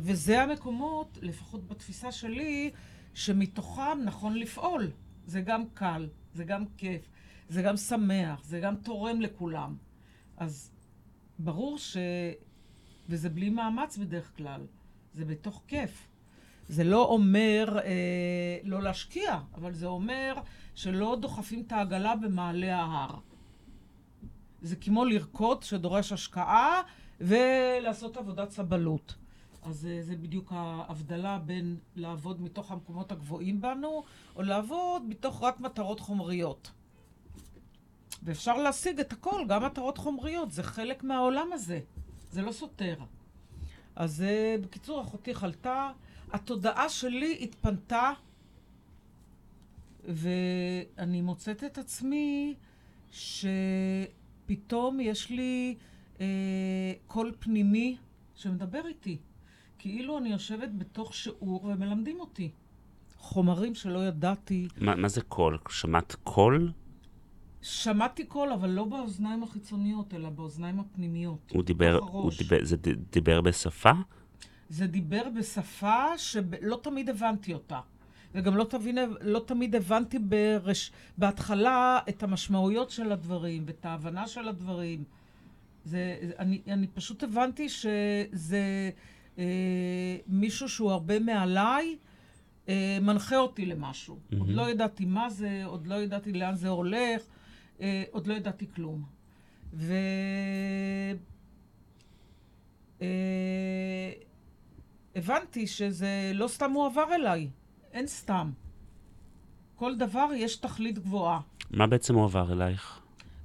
וזה 0.00 0.42
המקומות, 0.42 1.18
לפחות 1.22 1.68
בתפיסה 1.68 2.12
שלי, 2.12 2.70
שמתוכם 3.14 3.98
נכון 4.04 4.34
לפעול. 4.34 4.90
זה 5.26 5.40
גם 5.40 5.64
קל, 5.74 6.08
זה 6.34 6.44
גם 6.44 6.64
כיף, 6.76 7.08
זה 7.48 7.62
גם 7.62 7.76
שמח, 7.76 8.44
זה 8.44 8.60
גם 8.60 8.76
תורם 8.76 9.20
לכולם. 9.20 9.76
אז 10.36 10.70
ברור 11.38 11.78
ש... 11.78 11.96
וזה 13.08 13.28
בלי 13.28 13.50
מאמץ 13.50 13.96
בדרך 13.96 14.36
כלל, 14.36 14.60
זה 15.14 15.24
בתוך 15.24 15.62
כיף. 15.66 16.08
זה 16.68 16.84
לא 16.84 17.04
אומר 17.04 17.78
אה, 17.84 18.58
לא 18.64 18.82
להשקיע, 18.82 19.38
אבל 19.54 19.72
זה 19.74 19.86
אומר 19.86 20.34
שלא 20.74 21.16
דוחפים 21.20 21.62
את 21.66 21.72
העגלה 21.72 22.16
במעלה 22.16 22.76
ההר. 22.76 23.18
זה 24.62 24.76
כמו 24.76 25.04
לרקוד 25.04 25.62
שדורש 25.62 26.12
השקעה 26.12 26.82
ולעשות 27.20 28.16
עבודת 28.16 28.50
סבלות. 28.50 29.14
אז 29.62 29.86
אה, 29.86 30.02
זה 30.02 30.16
בדיוק 30.16 30.52
ההבדלה 30.54 31.38
בין 31.38 31.76
לעבוד 31.96 32.42
מתוך 32.42 32.72
המקומות 32.72 33.12
הגבוהים 33.12 33.60
בנו, 33.60 34.04
או 34.36 34.42
לעבוד 34.42 35.02
מתוך 35.08 35.42
רק 35.42 35.60
מטרות 35.60 36.00
חומריות. 36.00 36.70
ואפשר 38.22 38.56
להשיג 38.56 39.00
את 39.00 39.12
הכל, 39.12 39.44
גם 39.48 39.64
מטרות 39.64 39.98
חומריות, 39.98 40.52
זה 40.52 40.62
חלק 40.62 41.04
מהעולם 41.04 41.52
הזה, 41.52 41.80
זה 42.30 42.42
לא 42.42 42.52
סותר. 42.52 42.96
אז 43.96 44.22
אה, 44.22 44.56
בקיצור, 44.60 45.00
אחותי 45.00 45.34
חלתה, 45.34 45.90
התודעה 46.32 46.88
שלי 46.88 47.38
התפנתה, 47.42 48.12
ואני 50.04 51.20
מוצאת 51.20 51.64
את 51.64 51.78
עצמי 51.78 52.54
שפתאום 53.10 55.00
יש 55.00 55.30
לי 55.30 55.76
אה, 56.20 56.26
קול 57.06 57.32
פנימי 57.38 57.96
שמדבר 58.34 58.86
איתי. 58.86 59.18
כאילו 59.78 60.18
אני 60.18 60.28
יושבת 60.28 60.68
בתוך 60.78 61.14
שיעור 61.14 61.64
ומלמדים 61.64 62.20
אותי. 62.20 62.50
חומרים 63.16 63.74
שלא 63.74 64.06
ידעתי. 64.06 64.68
מה, 64.76 64.94
מה 64.96 65.08
זה 65.08 65.20
קול? 65.20 65.58
שמעת 65.68 66.16
קול? 66.24 66.72
שמעתי 67.68 68.24
קול, 68.24 68.52
אבל 68.52 68.70
לא 68.70 68.84
באוזניים 68.84 69.42
החיצוניות, 69.42 70.14
אלא 70.14 70.30
באוזניים 70.30 70.80
הפנימיות. 70.80 71.50
הוא 71.50 71.62
דיבר, 71.62 71.98
הוא 71.98 72.30
דיבר, 72.38 72.58
זה 72.62 72.76
דיבר 73.12 73.40
בשפה? 73.40 73.90
זה 74.68 74.86
דיבר 74.86 75.22
בשפה 75.36 76.18
שלא 76.18 76.80
תמיד 76.82 77.10
הבנתי 77.10 77.54
אותה. 77.54 77.80
וגם 78.34 78.56
לא, 78.56 78.64
תבין, 78.64 78.98
לא 79.20 79.42
תמיד 79.46 79.76
הבנתי 79.76 80.18
ברש, 80.18 80.92
בהתחלה 81.18 81.98
את 82.08 82.22
המשמעויות 82.22 82.90
של 82.90 83.12
הדברים 83.12 83.64
ואת 83.66 83.86
ההבנה 83.86 84.26
של 84.26 84.48
הדברים. 84.48 85.04
זה, 85.84 86.16
אני, 86.38 86.60
אני 86.66 86.86
פשוט 86.86 87.22
הבנתי 87.22 87.68
שזה 87.68 88.90
אה, 89.38 90.16
מישהו 90.26 90.68
שהוא 90.68 90.90
הרבה 90.90 91.18
מעליי, 91.18 91.96
אה, 92.68 92.98
מנחה 93.02 93.36
אותי 93.36 93.66
למשהו. 93.66 94.16
Mm-hmm. 94.16 94.36
עוד 94.38 94.48
לא 94.48 94.70
ידעתי 94.70 95.04
מה 95.04 95.30
זה, 95.30 95.62
עוד 95.64 95.86
לא 95.86 95.94
ידעתי 95.94 96.32
לאן 96.32 96.54
זה 96.54 96.68
הולך, 96.68 97.22
אה, 97.80 98.02
עוד 98.10 98.26
לא 98.26 98.34
ידעתי 98.34 98.66
כלום. 98.74 99.04
ו... 99.72 99.94
אה, 103.02 104.12
הבנתי 105.16 105.66
שזה 105.66 106.30
לא 106.34 106.48
סתם 106.48 106.72
הועבר 106.72 107.14
אליי, 107.14 107.48
אין 107.92 108.06
סתם. 108.06 108.50
כל 109.76 109.96
דבר 109.96 110.28
יש 110.34 110.56
תכלית 110.56 110.98
גבוהה. 110.98 111.40
מה 111.70 111.86
בעצם 111.86 112.14
הועבר 112.14 112.52
אלייך? 112.52 113.00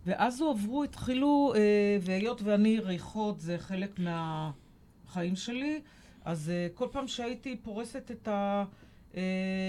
ואז 0.06 0.42
הועברו, 0.42 0.84
התחילו, 0.84 1.54
אה, 1.56 1.98
והיות 2.02 2.42
ואני 2.42 2.80
ריחות 2.80 3.40
זה 3.40 3.58
חלק 3.58 4.00
מהחיים 4.00 5.36
שלי, 5.36 5.82
אז 6.26 6.50
אה, 6.50 6.68
כל 6.74 6.88
פעם 6.92 7.08
שהייתי 7.08 7.58
פורסת 7.64 8.12
את 8.12 8.28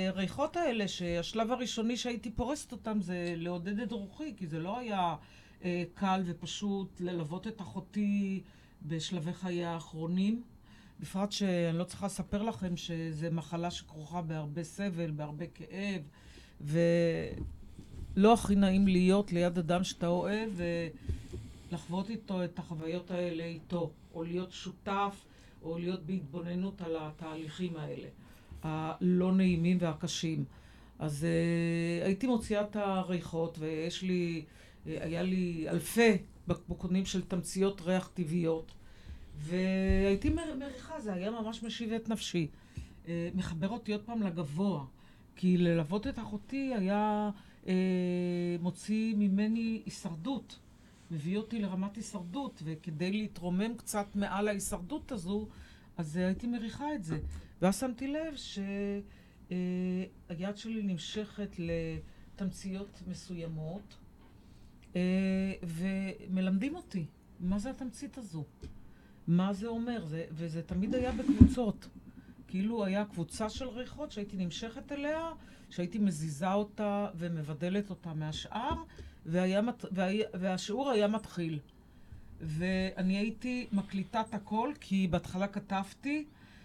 הריחות 0.09 0.57
האלה, 0.57 0.89
שהשלב 0.89 1.53
הראשוני 1.53 1.97
שהייתי 1.97 2.31
פורסת 2.31 2.73
אותם 2.73 3.01
זה 3.01 3.35
לעודד 3.37 3.81
את 3.81 3.93
רוחי, 3.93 4.35
כי 4.37 4.47
זה 4.47 4.59
לא 4.59 4.79
היה 4.79 5.17
אה, 5.65 5.85
קל 5.95 6.23
ופשוט 6.25 7.01
ללוות 7.01 7.47
את 7.47 7.61
אחותי 7.61 8.43
בשלבי 8.83 9.33
חיי 9.33 9.65
האחרונים. 9.65 10.43
בפרט 11.01 11.33
שאני 11.33 11.79
לא 11.79 11.85
צריכה 11.85 12.07
לספר 12.07 12.43
לכם 12.43 12.77
שזו 12.77 13.27
מחלה 13.33 13.71
שכרוכה 13.71 14.23
בהרבה 14.23 14.65
סבל, 14.65 15.11
בהרבה 15.11 15.45
כאב, 15.47 16.03
ולא 16.61 18.33
הכי 18.33 18.55
נעים 18.55 18.89
להיות 18.89 19.33
ליד 19.33 19.59
אדם 19.59 19.85
שאתה 19.85 20.07
אוהב 20.07 20.51
ולחוות 21.71 22.11
איתו 22.11 22.45
את 22.45 22.59
החוויות 22.59 23.11
האלה 23.11 23.45
איתו, 23.45 23.91
או 24.15 24.25
להיות 24.25 24.53
שותף, 24.53 25.25
או 25.63 25.79
להיות 25.79 26.07
בהתבוננות 26.07 26.81
על 26.81 26.97
התהליכים 27.01 27.77
האלה, 27.77 28.09
הלא 28.65 29.33
נעימים 29.33 29.77
והקשים. 29.81 30.45
אז 30.99 31.27
uh, 31.27 32.07
הייתי 32.07 32.27
מוציאה 32.27 32.63
את 32.63 32.77
הריחות, 32.77 33.59
ויש 33.61 34.03
לי, 34.03 34.43
uh, 34.45 34.89
היה 34.89 35.23
לי 35.23 35.67
אלפי 35.69 36.17
בקבוקונים 36.49 37.07
של 37.07 37.23
תמציות 37.23 37.81
ריח 37.81 38.11
טבעיות. 38.15 38.73
והייתי 39.37 40.31
מריחה, 40.59 41.01
זה 41.01 41.13
היה 41.13 41.31
ממש 41.31 41.63
משיב 41.63 41.93
את 41.93 42.09
נפשי. 42.09 42.49
אה, 43.09 43.29
מחבר 43.35 43.69
אותי 43.69 43.93
עוד 43.93 44.03
פעם 44.03 44.23
לגבוה. 44.23 44.85
כי 45.37 45.57
ללוות 45.57 46.07
את 46.07 46.19
אחותי 46.19 46.75
היה 46.75 47.31
אה, 47.67 47.73
מוציא 48.61 49.15
ממני 49.17 49.83
הישרדות. 49.85 50.59
מביא 51.11 51.37
אותי 51.39 51.59
לרמת 51.59 51.97
הישרדות, 51.97 52.63
וכדי 52.65 53.13
להתרומם 53.13 53.75
קצת 53.77 54.07
מעל 54.15 54.49
ההישרדות 54.49 55.13
הזו, 55.13 55.49
אז 55.97 56.17
הייתי 56.17 56.47
מריחה 56.47 56.95
את 56.95 57.05
זה. 57.05 57.19
ואז 57.63 57.81
שמתי 57.81 58.09
לב 58.09 58.37
שהיד 58.37 59.55
אה, 60.31 60.57
שלי 60.57 60.83
נמשכת 60.83 61.57
לתמציות 61.59 63.03
מסוימות, 63.07 63.97
אה, 64.97 65.01
ומלמדים 65.63 66.77
אותי 66.77 67.07
מה 67.41 67.59
זה 67.59 67.71
התמצית 67.71 68.19
הזו. 68.19 68.45
מה 69.27 69.53
זה 69.53 69.67
אומר, 69.67 70.05
זה, 70.05 70.25
וזה 70.31 70.63
תמיד 70.63 70.95
היה 70.95 71.13
בקבוצות. 71.13 71.89
כאילו 72.49 72.85
היה 72.85 73.05
קבוצה 73.05 73.49
של 73.49 73.69
ריחות 73.69 74.13
שהייתי 74.13 74.37
נמשכת 74.37 74.93
אליה, 74.93 75.31
שהייתי 75.71 75.99
מזיזה 75.99 76.53
אותה 76.53 77.09
ומבדלת 77.15 77.91
אותה 77.91 78.15
מהשאר, 78.15 78.83
והיה, 79.27 79.61
והיה, 79.93 80.27
והשיעור 80.35 80.91
היה 80.91 81.09
מתחיל. 81.09 81.59
ואני 82.41 83.19
הייתי 83.19 83.67
מקליטה 83.73 84.21
את 84.21 84.35
הכל, 84.35 84.73
כי 84.81 85.09
בהתחלה 85.09 85.47
כתבתי, 85.47 86.25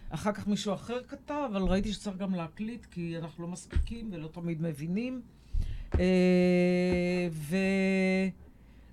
אחר 0.10 0.32
כך 0.32 0.48
מישהו 0.48 0.74
אחר 0.74 1.04
כתב, 1.04 1.50
אבל 1.54 1.62
ראיתי 1.62 1.94
שצריך 1.94 2.18
גם 2.18 2.36
להקליט, 2.36 2.86
כי 2.86 3.18
אנחנו 3.18 3.44
לא 3.44 3.50
מספיקים 3.50 4.10
ולא 4.12 4.28
תמיד 4.28 4.62
מבינים. 4.62 5.22
אה, 6.00 7.28
ו... 7.32 7.58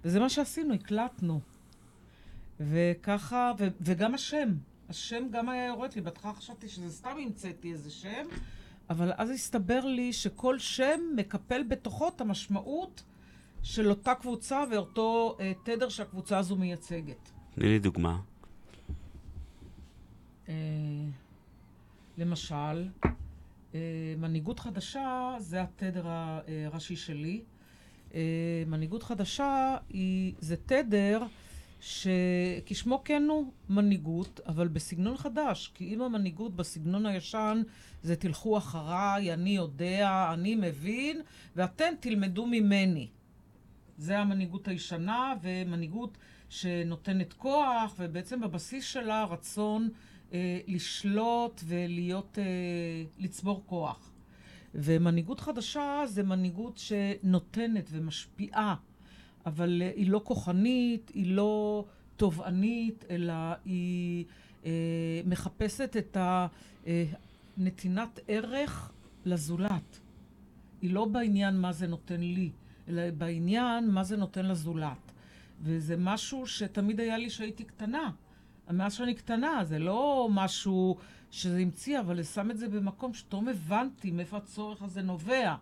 וזה 0.04 0.20
מה 0.20 0.28
שעשינו, 0.28 0.75
הקלטנו. 0.75 1.40
וככה, 2.61 3.52
ו, 3.58 3.68
וגם 3.80 4.14
השם, 4.14 4.49
השם 4.88 5.25
גם 5.30 5.49
היה 5.49 5.66
יורד 5.66 5.92
לי. 5.94 6.00
בהתחלה 6.00 6.32
חשבתי 6.32 6.68
שזה 6.68 6.90
סתם 6.90 7.16
המצאתי 7.23 7.73
איזה 7.73 7.90
שם, 7.90 8.26
אבל 8.90 9.12
אז 9.16 9.30
הסתבר 9.30 9.85
לי 9.85 10.12
שכל 10.12 10.58
שם 10.58 11.00
מקפל 11.16 11.62
בתוכו 11.62 12.08
את 12.08 12.20
המשמעות 12.20 13.02
של 13.62 13.90
אותה 13.90 14.14
קבוצה 14.14 14.64
ואותו 14.70 15.37
אה, 15.40 15.52
תדר 15.64 15.88
שהקבוצה 15.88 16.38
הזו 16.38 16.56
מייצגת. 16.56 17.30
תני 17.54 17.68
לי 17.68 17.78
דוגמה. 17.78 18.18
אה, 20.49 20.54
למשל, 22.18 22.88
אה, 23.75 23.80
מנהיגות 24.18 24.61
חדשה 24.61 25.37
זה 25.38 25.62
התדר 25.62 26.06
הראשי 26.06 26.96
שלי. 26.96 27.42
אה, 28.14 28.20
מנהיגות 28.66 29.02
חדשה 29.02 29.76
היא, 29.88 30.35
זה 30.38 30.56
תדר 30.56 31.23
שכשמו 31.80 33.02
כן 33.04 33.23
הוא 33.30 33.52
מנהיגות, 33.68 34.40
אבל 34.46 34.68
בסגנון 34.68 35.16
חדש. 35.16 35.73
כי 35.75 35.94
אם 35.94 36.02
המנהיגות 36.02 36.56
בסגנון 36.56 37.06
הישן 37.06 37.62
זה 38.02 38.16
תלכו 38.16 38.58
אחריי, 38.58 39.32
אני 39.32 39.50
יודע, 39.50 40.30
אני 40.35 40.54
מבין, 40.54 41.23
ואתם 41.56 41.92
תלמדו 42.00 42.46
ממני. 42.46 43.08
זה 43.99 44.18
המנהיגות 44.18 44.68
הישנה, 44.68 45.35
ומנהיגות 45.42 46.18
שנותנת 46.49 47.32
כוח, 47.32 47.94
ובעצם 47.99 48.40
בבסיס 48.40 48.85
שלה 48.85 49.25
רצון 49.25 49.88
אה, 50.33 50.59
לשלוט 50.66 51.61
ולהיות, 51.66 52.38
אה, 52.38 52.45
לצבור 53.18 53.62
כוח. 53.66 54.11
ומנהיגות 54.75 55.40
חדשה 55.40 56.02
זה 56.06 56.23
מנהיגות 56.23 56.78
שנותנת 56.78 57.88
ומשפיעה, 57.92 58.75
אבל 59.47 59.83
אה, 59.83 59.92
היא 59.97 60.11
לא 60.11 60.21
כוחנית, 60.25 61.11
היא 61.14 61.35
לא 61.35 61.85
תובענית, 62.16 63.04
אלא 63.11 63.35
היא 63.64 64.25
אה, 64.66 65.21
מחפשת 65.26 65.97
את 65.99 66.16
אה, 66.16 66.47
ערך 68.28 68.92
לזולת. 69.25 70.00
היא 70.83 70.90
לא 70.90 71.04
בעניין 71.04 71.61
מה 71.61 71.73
זה 71.73 71.87
נותן 71.87 72.21
לי, 72.21 72.50
אלא 72.88 73.11
בעניין 73.11 73.90
מה 73.90 74.04
זה 74.04 74.16
נותן 74.16 74.47
לזולת. 74.47 75.12
וזה 75.62 75.97
משהו 75.97 76.47
שתמיד 76.47 77.00
היה 77.00 77.18
לי 77.18 77.28
כשהייתי 77.28 77.64
קטנה. 77.64 78.11
מאז 78.70 78.94
שאני 78.94 79.14
קטנה, 79.14 79.64
זה 79.64 79.78
לא 79.78 80.28
משהו 80.30 80.96
שזה 81.30 81.58
המציא, 81.58 82.00
אבל 82.00 82.23
שם 82.23 82.50
את 82.50 82.58
זה 82.58 82.68
במקום 82.68 83.14
שפתאום 83.14 83.49
הבנתי 83.49 84.11
מאיפה 84.11 84.37
הצורך 84.37 84.82
הזה 84.82 85.02
נובע. 85.02 85.54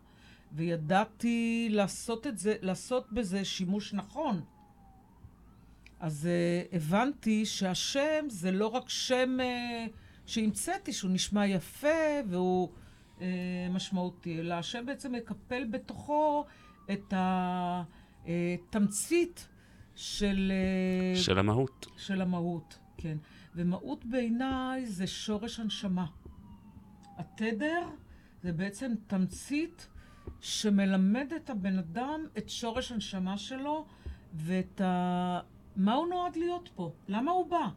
וידעתי 0.53 1.69
לעשות 1.71 2.27
את 2.27 2.39
זה, 2.39 2.55
לעשות 2.63 3.13
בזה 3.13 3.45
שימוש 3.45 3.95
נכון. 3.95 4.41
אז 6.01 6.29
uh, 6.29 6.77
הבנתי 6.77 7.47
שהשם 7.47 8.25
זה 8.29 8.51
לא 8.51 8.67
רק 8.67 8.89
שם 8.89 9.37
uh, 9.41 9.91
שהמצאתי, 10.27 10.93
שהוא 10.93 11.11
נשמע 11.11 11.47
יפה 11.47 11.89
והוא 12.29 12.69
uh, 13.19 13.23
משמעותי, 13.71 14.39
אלא 14.41 14.55
השם 14.55 14.87
בעצם 14.87 15.13
מקפל 15.13 15.65
בתוכו 15.71 16.45
את 16.93 17.15
התמצית 18.27 19.49
של... 19.95 20.53
Uh, 21.15 21.19
של 21.19 21.39
המהות. 21.39 21.87
של 21.97 22.21
המהות. 22.21 22.79
כן. 23.05 23.19
ומהות 23.55 24.05
בעיניי 24.05 24.87
זה 24.87 25.07
שורש 25.07 25.61
הנשמה. 25.61 26.07
התדר 27.17 27.89
זה 28.43 28.53
בעצם 28.53 28.93
תמצית 29.07 29.89
שמלמד 30.41 31.33
את 31.37 31.51
הבן 31.51 31.79
אדם 31.79 32.21
את 32.39 32.49
שורש 32.49 32.93
הנשמה 32.93 33.39
שלו 33.39 33.87
ואת 34.35 34.81
ה... 34.81 35.41
מה 35.77 35.95
הוא 35.95 36.07
נועד 36.07 36.37
להיות 36.37 36.71
פה? 36.75 36.93
למה 37.09 37.31
הוא 37.31 37.51
בא? 37.51 37.69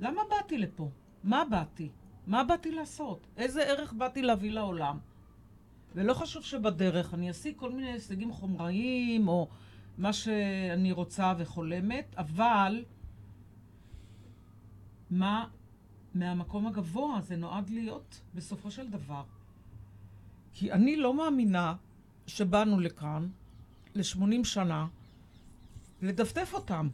למה 0.00 0.22
באתי 0.30 0.58
לפה? 0.58 0.90
מה 1.24 1.44
באתי? 1.50 1.88
מה 2.26 2.44
באתי 2.44 2.70
לעשות? 2.70 3.26
איזה 3.36 3.62
ערך 3.62 3.92
באתי 3.92 4.22
להביא 4.22 4.50
לעולם? 4.50 4.98
ולא 5.94 6.14
חשוב 6.14 6.42
שבדרך 6.42 7.14
אני 7.14 7.30
אשיג 7.30 7.56
כל 7.56 7.72
מיני 7.72 7.92
הישגים 7.92 8.32
חומריים 8.32 9.28
או 9.28 9.48
מה 9.98 10.12
שאני 10.12 10.92
רוצה 10.92 11.34
וחולמת, 11.38 12.14
אבל 12.18 12.84
מה 15.10 15.46
מהמקום 16.14 16.66
הגבוה 16.66 17.20
זה 17.20 17.36
נועד 17.36 17.70
להיות 17.70 18.20
בסופו 18.34 18.70
של 18.70 18.90
דבר. 18.90 19.24
כי 20.52 20.72
אני 20.72 20.96
לא 20.96 21.14
מאמינה 21.14 21.74
שבאנו 22.26 22.80
לכאן 22.80 23.28
ל-80 23.94 24.44
שנה 24.44 24.86
לדפדף 26.02 26.54
אותם, 26.54 26.88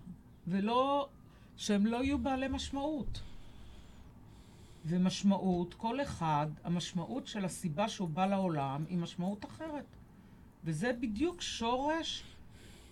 ולא, 0.46 1.08
שהם 1.56 1.86
לא 1.86 2.04
יהיו 2.04 2.18
בעלי 2.18 2.48
משמעות. 2.48 3.20
ומשמעות, 4.84 5.74
כל 5.74 6.02
אחד, 6.02 6.46
המשמעות 6.64 7.26
של 7.26 7.44
הסיבה 7.44 7.88
שהוא 7.88 8.08
בא 8.08 8.26
לעולם 8.26 8.84
היא 8.88 8.98
משמעות 8.98 9.44
אחרת. 9.44 9.96
וזה 10.64 10.92
בדיוק 11.00 11.40
שורש 11.40 12.24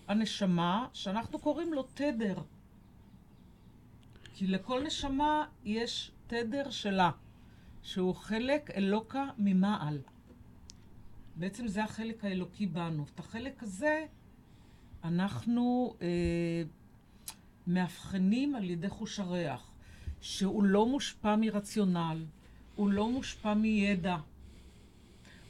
הנשמה 0.09 0.89
שאנחנו 0.93 1.39
קוראים 1.39 1.73
לו 1.73 1.83
תדר. 1.83 2.39
כי 4.35 4.47
לכל 4.47 4.83
נשמה 4.87 5.47
יש 5.65 6.11
תדר 6.27 6.71
שלה, 6.71 7.11
שהוא 7.83 8.15
חלק 8.15 8.71
אלוקה 8.71 9.25
ממעל. 9.39 9.99
בעצם 11.37 11.69
זה 11.69 11.85
החלק 11.85 12.25
האלוקי 12.25 12.67
בנו. 12.67 13.05
את 13.15 13.19
החלק 13.19 13.63
הזה 13.63 14.07
אנחנו 15.05 15.95
אה, 16.03 16.63
מאבחנים 17.67 18.55
על 18.55 18.71
ידי 18.71 18.89
חוש 18.89 19.21
הריח, 19.21 19.73
שהוא 20.21 20.65
לא 20.65 20.87
מושפע 20.87 21.37
מרציונל, 21.37 22.25
הוא 22.77 22.91
לא 22.91 23.09
מושפע 23.09 23.55
מידע, 23.55 24.17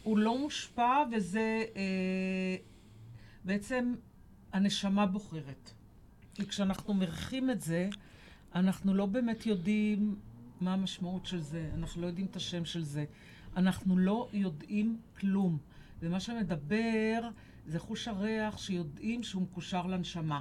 הוא 0.03 0.19
לא 0.19 0.39
מושפע 0.39 1.03
וזה 1.13 1.65
אה, 1.77 2.57
בעצם 3.45 3.95
הנשמה 4.53 5.07
בוחרת. 5.07 5.71
כי 6.35 6.47
כשאנחנו 6.47 6.95
מריחים 6.95 7.51
את 7.51 7.61
זה, 7.61 7.89
אנחנו 8.55 8.95
לא 8.95 9.07
באמת 9.07 9.47
יודעים 9.47 10.17
מה 10.61 10.73
המשמעות 10.73 11.27
של 11.27 11.41
זה, 11.41 11.71
אנחנו 11.75 12.03
לא 12.03 12.07
יודעים 12.07 12.27
את 12.27 12.37
השם 12.37 12.65
של 12.65 12.83
זה. 12.83 13.05
אנחנו 13.57 13.99
לא 13.99 14.29
יודעים 14.33 14.99
כלום. 15.21 15.59
ומה 16.01 16.21
שמדבר 16.21 17.29
זה 17.67 17.79
חוש 17.79 18.09
הריח 18.09 18.59
שיודעים 18.59 19.23
שהוא 19.23 19.43
מקושר 19.43 19.87
לנשמה. 19.87 20.41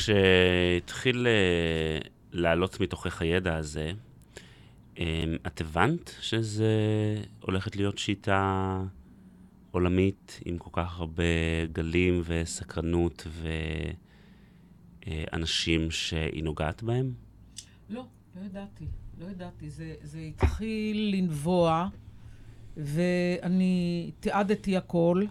כשהתחיל 0.00 1.26
אה, 1.26 1.98
לעלות 2.32 2.80
מתוכך 2.80 3.22
הידע 3.22 3.56
הזה, 3.56 3.92
אה, 4.98 5.24
את 5.46 5.60
הבנת 5.60 6.14
שזה 6.20 6.72
הולכת 7.40 7.76
להיות 7.76 7.98
שיטה 7.98 8.82
עולמית 9.70 10.40
עם 10.44 10.58
כל 10.58 10.70
כך 10.72 11.00
הרבה 11.00 11.22
גלים 11.72 12.22
וסקרנות 12.24 13.26
ואנשים 15.06 15.90
שהיא 15.90 16.44
נוגעת 16.44 16.82
בהם? 16.82 17.12
לא, 17.90 18.04
לא 18.36 18.44
ידעתי. 18.46 18.86
לא 19.20 19.26
ידעתי. 19.26 19.70
זה, 19.70 19.94
זה 20.02 20.18
התחיל 20.18 21.14
לנבוע, 21.14 21.88
ואני 22.76 24.10
תיעדתי 24.20 24.76
הכל, 24.76 25.24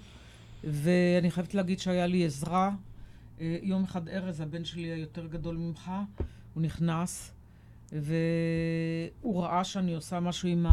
ואני 0.63 1.31
חייבת 1.31 1.53
להגיד 1.53 1.79
שהיה 1.79 2.07
לי 2.07 2.25
עזרה. 2.25 2.71
אה, 3.41 3.57
יום 3.61 3.83
אחד 3.83 4.07
ארז, 4.09 4.41
הבן 4.41 4.65
שלי 4.65 4.87
היותר 4.87 5.27
גדול 5.27 5.57
ממך, 5.57 5.91
הוא 6.53 6.63
נכנס, 6.63 7.33
והוא 7.91 9.43
ראה 9.43 9.63
שאני 9.63 9.93
עושה 9.93 10.19
משהו 10.19 10.49
עם 10.49 10.65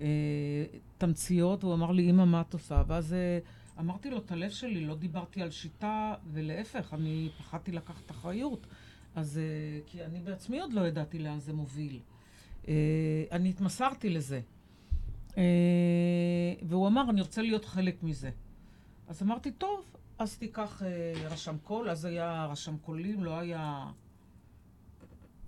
התמציות, 0.00 1.62
הוא 1.62 1.74
אמר 1.74 1.92
לי, 1.92 2.10
אמא, 2.10 2.24
מה 2.24 2.40
את 2.40 2.52
עושה? 2.52 2.82
ואז 2.86 3.12
אה, 3.12 3.38
אמרתי 3.78 4.10
לו, 4.10 4.18
את 4.18 4.32
הלב 4.32 4.50
שלי, 4.50 4.86
לא 4.86 4.94
דיברתי 4.94 5.42
על 5.42 5.50
שיטה, 5.50 6.14
ולהפך, 6.32 6.94
אני 6.94 7.28
פחדתי 7.38 7.72
לקחת 7.72 8.10
אחריות. 8.10 8.66
אז, 9.14 9.38
אה, 9.38 9.80
כי 9.86 10.04
אני 10.04 10.20
בעצמי 10.20 10.60
עוד 10.60 10.72
לא 10.72 10.80
ידעתי 10.88 11.18
לאן 11.18 11.40
זה 11.40 11.52
מוביל. 11.52 12.00
אני 13.32 13.48
התמסרתי 13.48 14.10
לזה. 14.10 14.40
והוא 16.62 16.88
אמר, 16.88 17.10
אני 17.10 17.20
רוצה 17.20 17.42
להיות 17.42 17.64
חלק 17.64 18.02
מזה. 18.02 18.30
אז 19.08 19.22
אמרתי, 19.22 19.50
טוב, 19.50 19.89
אז 20.20 20.38
תיקח 20.38 20.82
אה, 20.82 21.28
רשם 21.30 21.56
קול, 21.62 21.90
אז 21.90 22.04
היה 22.04 22.46
רשם 22.50 22.76
קולים, 22.78 23.24
לא 23.24 23.38
היה 23.38 23.90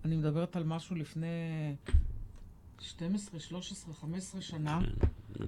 אני 0.04 0.16
מדברת 0.16 0.56
על 0.56 0.64
משהו 0.64 0.96
לפני 0.96 1.26
12, 2.80 3.40
13, 3.40 3.94
15 3.94 4.40
שנה. 4.40 4.80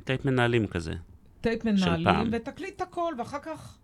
טייפ 0.04 0.24
מנהלים 0.24 0.66
כזה. 0.66 0.94
טייפ. 1.40 1.64
מנהלים, 1.64 2.30
ותקליט 2.32 2.80
הכל, 2.80 3.14
ואחר 3.18 3.38
כך 3.42 3.78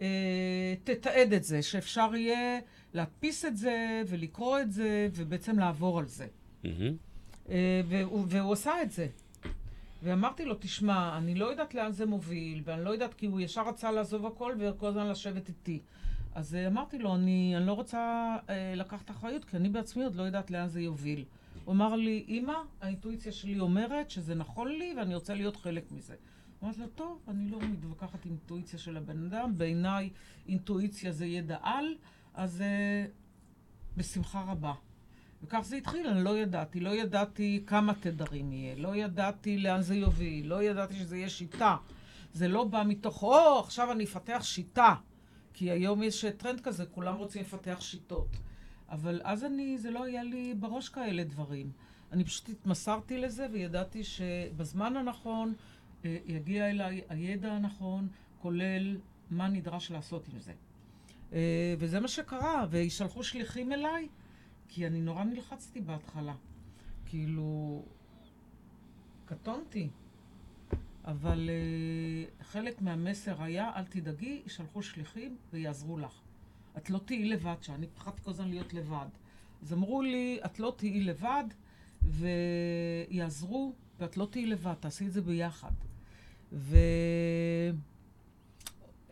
אה, 0.00 0.74
תתעד 0.84 1.32
את 1.32 1.44
זה, 1.44 1.62
שאפשר 1.62 2.10
יהיה 2.14 2.58
להדפיס 2.94 3.44
את 3.44 3.56
זה 3.56 4.02
ולקרוא 4.08 4.60
את 4.60 4.72
זה, 4.72 5.08
ובעצם 5.14 5.58
לעבור 5.58 5.98
על 5.98 6.06
זה. 6.06 6.26
מהמם. 6.64 6.96
אה, 7.48 7.80
והוא, 7.88 8.24
והוא 8.28 8.52
עשה 8.52 8.82
את 8.82 8.90
זה. 8.92 9.06
ואמרתי 10.06 10.44
לו, 10.44 10.54
תשמע, 10.60 11.18
אני 11.18 11.34
לא 11.34 11.46
יודעת 11.46 11.74
לאן 11.74 11.92
זה 11.92 12.06
מוביל, 12.06 12.62
ואני 12.64 12.84
לא 12.84 12.90
יודעת, 12.90 13.14
כי 13.14 13.26
הוא 13.26 13.40
ישר 13.40 13.68
רצה 13.68 13.92
לעזוב 13.92 14.26
הכל 14.26 14.54
וכל 14.58 14.86
הזמן 14.86 15.08
לשבת 15.08 15.48
איתי. 15.48 15.80
אז 16.34 16.54
אה, 16.54 16.66
אמרתי 16.66 16.98
לו, 16.98 17.14
אני, 17.14 17.56
אני 17.56 17.66
לא 17.66 17.72
רוצה 17.72 18.36
אה, 18.48 18.74
לקחת 18.76 19.10
אחריות, 19.10 19.44
כי 19.44 19.56
אני 19.56 19.68
בעצמי 19.68 20.04
עוד 20.04 20.14
לא 20.14 20.22
יודעת 20.22 20.50
לאן 20.50 20.68
זה 20.68 20.80
יוביל. 20.80 21.24
הוא 21.64 21.74
אמר 21.74 21.96
לי, 21.96 22.24
אמא, 22.28 22.52
האינטואיציה 22.80 23.32
שלי 23.32 23.60
אומרת 23.60 24.10
שזה 24.10 24.34
נכון 24.34 24.68
לי 24.68 24.94
ואני 24.98 25.14
רוצה 25.14 25.34
להיות 25.34 25.56
חלק 25.56 25.92
מזה. 25.92 26.14
אמרתי 26.62 26.80
לו, 26.80 26.86
טוב, 26.86 27.22
אני 27.28 27.48
לא 27.48 27.58
מתווכחת 27.60 28.24
עם 28.26 28.30
אינטואיציה 28.30 28.78
של 28.78 28.96
הבן 28.96 29.24
אדם, 29.26 29.58
בעיניי 29.58 30.10
אינטואיציה 30.48 31.12
זה 31.12 31.26
ידע 31.26 31.58
על, 31.62 31.94
אז 32.34 32.60
אה, 32.60 33.06
בשמחה 33.96 34.44
רבה. 34.48 34.72
וכך 35.42 35.60
זה 35.60 35.76
התחיל, 35.76 36.06
אני 36.06 36.24
לא 36.24 36.38
ידעתי. 36.38 36.80
לא 36.80 36.90
ידעתי 36.90 37.62
כמה 37.66 37.94
תדרים 37.94 38.52
יהיה, 38.52 38.74
לא 38.76 38.96
ידעתי 38.96 39.58
לאן 39.58 39.82
זה 39.82 39.94
יוביל, 39.94 40.46
לא 40.46 40.62
ידעתי 40.62 40.94
שזה 40.94 41.16
יהיה 41.16 41.28
שיטה. 41.28 41.76
זה 42.32 42.48
לא 42.48 42.64
בא 42.64 42.82
מתוך, 42.86 43.22
או, 43.22 43.58
עכשיו 43.58 43.92
אני 43.92 44.04
אפתח 44.04 44.40
שיטה. 44.42 44.94
כי 45.54 45.70
היום 45.70 46.02
יש 46.02 46.24
טרנד 46.24 46.60
כזה, 46.60 46.86
כולם 46.86 47.14
רוצים 47.14 47.42
לפתח 47.42 47.80
שיטות. 47.80 48.28
אבל 48.88 49.20
אז 49.24 49.44
אני, 49.44 49.78
זה 49.78 49.90
לא 49.90 50.04
היה 50.04 50.22
לי 50.22 50.54
בראש 50.54 50.88
כאלה 50.88 51.24
דברים. 51.24 51.70
אני 52.12 52.24
פשוט 52.24 52.48
התמסרתי 52.48 53.18
לזה 53.18 53.46
וידעתי 53.52 54.04
שבזמן 54.04 54.96
הנכון 54.96 55.54
אה, 56.04 56.16
יגיע 56.26 56.70
אליי 56.70 57.00
הידע 57.08 57.52
הנכון, 57.52 58.08
כולל 58.42 58.96
מה 59.30 59.48
נדרש 59.48 59.90
לעשות 59.90 60.28
עם 60.32 60.38
זה. 60.38 60.52
אה, 61.32 61.74
וזה 61.78 62.00
מה 62.00 62.08
שקרה, 62.08 62.66
וישלחו 62.70 63.24
שליחים 63.24 63.72
אליי, 63.72 64.08
כי 64.68 64.86
אני 64.86 65.00
נורא 65.00 65.24
נלחצתי 65.24 65.80
בהתחלה. 65.80 66.34
כאילו, 67.06 67.82
קטונתי. 69.24 69.88
אבל 71.04 71.50
uh, 71.50 72.44
חלק 72.44 72.82
מהמסר 72.82 73.42
היה, 73.42 73.70
אל 73.76 73.84
תדאגי, 73.84 74.42
ישלחו 74.46 74.82
שליחים 74.82 75.36
ויעזרו 75.52 75.98
לך. 75.98 76.20
את 76.76 76.90
לא 76.90 76.98
תהיי 76.98 77.24
לבד 77.24 77.56
שם, 77.60 77.74
אני 77.74 77.86
פחדתי 77.86 78.22
כל 78.22 78.30
הזמן 78.30 78.48
להיות 78.48 78.74
לבד. 78.74 79.06
אז 79.62 79.72
אמרו 79.72 80.02
לי, 80.02 80.38
את 80.44 80.60
לא 80.60 80.74
תהיי 80.76 81.00
לבד, 81.00 81.44
ויעזרו, 82.02 83.72
ואת 83.98 84.16
לא 84.16 84.28
תהיי 84.30 84.46
לבד, 84.46 84.74
תעשי 84.80 85.06
את 85.06 85.12
זה 85.12 85.22
ביחד. 85.22 85.72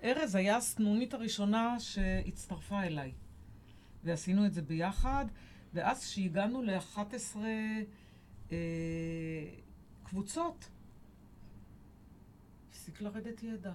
וארז 0.02 0.34
היה 0.34 0.56
הסנונית 0.56 1.14
הראשונה 1.14 1.80
שהצטרפה 1.80 2.82
אליי. 2.82 3.12
ועשינו 4.04 4.46
את 4.46 4.54
זה 4.54 4.62
ביחד, 4.62 5.24
ואז 5.74 6.04
כשהגענו 6.04 6.62
ל-11 6.62 7.36
אה, 8.52 8.56
קבוצות, 10.04 10.68
הפסיק 12.70 13.00
לרדת 13.00 13.42
ידע. 13.42 13.72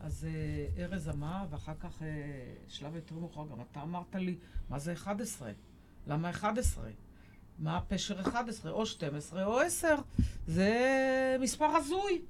אז 0.00 0.26
אה, 0.28 0.84
ארז 0.84 1.08
אמר, 1.08 1.44
ואחר 1.50 1.74
כך, 1.80 2.02
אה, 2.02 2.06
שלב 2.68 2.94
יותר 2.94 3.14
מאוחר, 3.14 3.46
גם 3.50 3.60
אתה 3.60 3.82
אמרת 3.82 4.14
לי, 4.14 4.36
מה 4.68 4.78
זה 4.78 4.92
11? 4.92 5.50
למה 6.06 6.30
11? 6.30 6.90
מה 7.58 7.76
הפשר 7.76 8.20
11? 8.20 8.72
או 8.72 8.86
12 8.86 9.44
או 9.44 9.60
10? 9.60 9.94
זה 10.46 11.36
מספר 11.40 11.76
הזוי, 11.76 12.22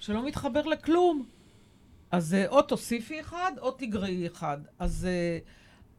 שלא 0.00 0.26
מתחבר 0.26 0.62
לכלום. 0.62 1.26
אז 2.10 2.34
אה, 2.34 2.48
או 2.48 2.62
תוסיפי 2.62 3.20
אחד, 3.20 3.52
או 3.58 3.70
תגרעי 3.70 4.26
אחד. 4.26 4.58
אז 4.78 5.06
אה, 5.06 5.38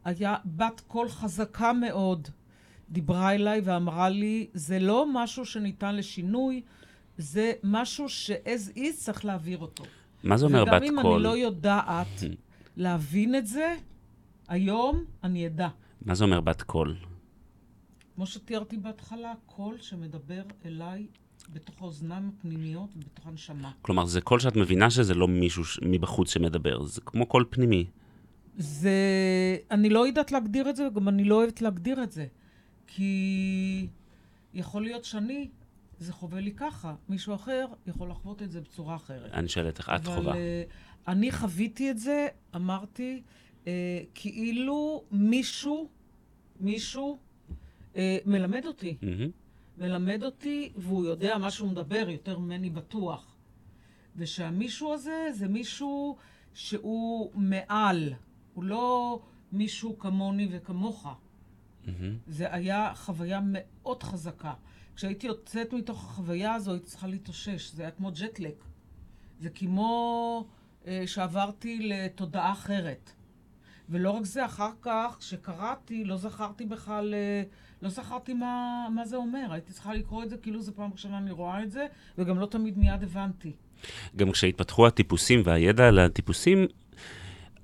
היה 0.04 0.36
בת 0.44 0.80
קול 0.86 1.08
חזקה 1.08 1.72
מאוד, 1.72 2.28
דיברה 2.90 3.34
אליי 3.34 3.60
ואמרה 3.64 4.08
לי, 4.08 4.46
זה 4.54 4.78
לא 4.78 5.06
משהו 5.14 5.44
שניתן 5.44 5.96
לשינוי, 5.96 6.62
זה 7.18 7.52
משהו 7.64 8.08
ש-as 8.08 8.76
is 8.76 8.96
צריך 8.96 9.24
להעביר 9.24 9.58
אותו. 9.58 9.84
מה 10.24 10.36
זה 10.36 10.46
אומר 10.46 10.64
בת 10.64 10.72
וגם 10.72 10.82
אם 10.82 11.02
קול? 11.02 11.14
אני 11.14 11.22
לא 11.22 11.36
יודעת 11.36 12.22
להבין 12.76 13.34
את 13.34 13.46
זה, 13.46 13.76
היום 14.48 15.04
אני 15.24 15.46
אדע. 15.46 15.68
מה 16.06 16.14
זה 16.14 16.24
אומר 16.24 16.40
בת 16.40 16.62
קול? 16.62 16.96
כמו 18.14 18.26
שתיארתי 18.26 18.76
בהתחלה, 18.76 19.32
קול 19.46 19.76
שמדבר 19.80 20.42
אליי 20.64 21.06
בתוך 21.52 21.74
האוזניים 21.80 22.30
הפנימיות 22.38 22.90
ובתוך 22.96 23.26
הנשמה. 23.26 23.70
כלומר, 23.82 24.04
זה 24.06 24.20
קול 24.20 24.40
שאת 24.40 24.56
מבינה 24.56 24.90
שזה 24.90 25.14
לא 25.14 25.28
מישהו 25.28 25.64
ש- 25.64 25.80
מבחוץ 25.82 26.30
שמדבר, 26.32 26.82
זה 26.82 27.00
כמו 27.04 27.26
קול 27.26 27.44
פנימי. 27.50 27.86
זה... 28.56 28.96
אני 29.70 29.88
לא 29.88 30.06
יודעת 30.06 30.32
להגדיר 30.32 30.70
את 30.70 30.76
זה, 30.76 30.88
וגם 30.88 31.08
אני 31.08 31.24
לא 31.24 31.34
אוהבת 31.34 31.62
להגדיר 31.62 32.02
את 32.02 32.12
זה. 32.12 32.26
כי 32.86 33.86
יכול 34.54 34.82
להיות 34.82 35.04
שאני, 35.04 35.48
זה 35.98 36.12
חווה 36.12 36.40
לי 36.40 36.52
ככה, 36.52 36.94
מישהו 37.08 37.34
אחר 37.34 37.66
יכול 37.86 38.10
לחוות 38.10 38.42
את 38.42 38.50
זה 38.50 38.60
בצורה 38.60 38.96
אחרת. 38.96 39.32
אני 39.32 39.48
שואלת 39.48 39.78
איך 39.78 39.90
את 39.96 40.06
חווה. 40.06 40.18
אבל 40.18 40.36
אה, 40.36 40.62
אני 41.08 41.32
חוויתי 41.32 41.90
את 41.90 41.98
זה, 41.98 42.28
אמרתי, 42.56 43.22
אה, 43.66 44.00
כאילו 44.14 45.04
מישהו, 45.10 45.88
מישהו 46.60 47.18
אה, 47.96 48.18
מלמד 48.26 48.66
אותי. 48.66 48.96
מהמם. 49.02 49.30
מלמד 49.78 50.22
אותי, 50.22 50.72
והוא 50.76 51.04
יודע 51.04 51.38
מה 51.38 51.50
שהוא 51.50 51.70
מדבר 51.70 52.08
יותר 52.08 52.38
ממני 52.38 52.70
בטוח. 52.70 53.36
ושהמישהו 54.16 54.94
הזה 54.94 55.28
זה 55.32 55.48
מישהו 55.48 56.16
שהוא 56.54 57.30
מעל, 57.34 58.12
הוא 58.54 58.64
לא 58.64 59.18
מישהו 59.52 59.98
כמוני 59.98 60.48
וכמוך. 60.50 61.06
מהמם. 61.86 62.16
זה 62.26 62.54
היה 62.54 62.92
חוויה 62.94 63.40
מאוד 63.44 64.02
חזקה. 64.02 64.52
כשהייתי 64.96 65.26
יוצאת 65.26 65.72
מתוך 65.72 66.04
החוויה 66.04 66.54
הזו, 66.54 66.70
הייתי 66.70 66.86
צריכה 66.86 67.06
להתאושש. 67.06 67.72
זה 67.72 67.82
היה 67.82 67.90
כמו 67.90 68.10
ג'טלק. 68.12 68.64
זה 69.40 69.50
כמו 69.50 70.46
אה, 70.86 71.02
שעברתי 71.06 71.78
לתודעה 71.82 72.52
אחרת. 72.52 73.12
ולא 73.88 74.10
רק 74.10 74.24
זה, 74.24 74.44
אחר 74.44 74.70
כך, 74.82 75.16
כשקראתי, 75.18 76.04
לא 76.04 76.16
זכרתי 76.16 76.66
בכלל, 76.66 77.14
אה, 77.14 77.42
לא 77.82 77.88
זכרתי 77.88 78.34
מה, 78.34 78.86
מה 78.94 79.04
זה 79.04 79.16
אומר. 79.16 79.46
הייתי 79.50 79.72
צריכה 79.72 79.94
לקרוא 79.94 80.22
את 80.22 80.30
זה 80.30 80.36
כאילו 80.36 80.62
זו 80.62 80.72
פעם 80.74 80.92
ראשונה 80.92 81.18
אני 81.18 81.30
רואה 81.30 81.62
את 81.62 81.70
זה, 81.70 81.86
וגם 82.18 82.38
לא 82.38 82.46
תמיד 82.46 82.78
מיד 82.78 83.02
הבנתי. 83.02 83.52
גם 84.16 84.32
כשהתפתחו 84.32 84.86
הטיפוסים 84.86 85.42
והידע 85.44 85.88
על 85.88 85.98
הטיפוסים, 85.98 86.66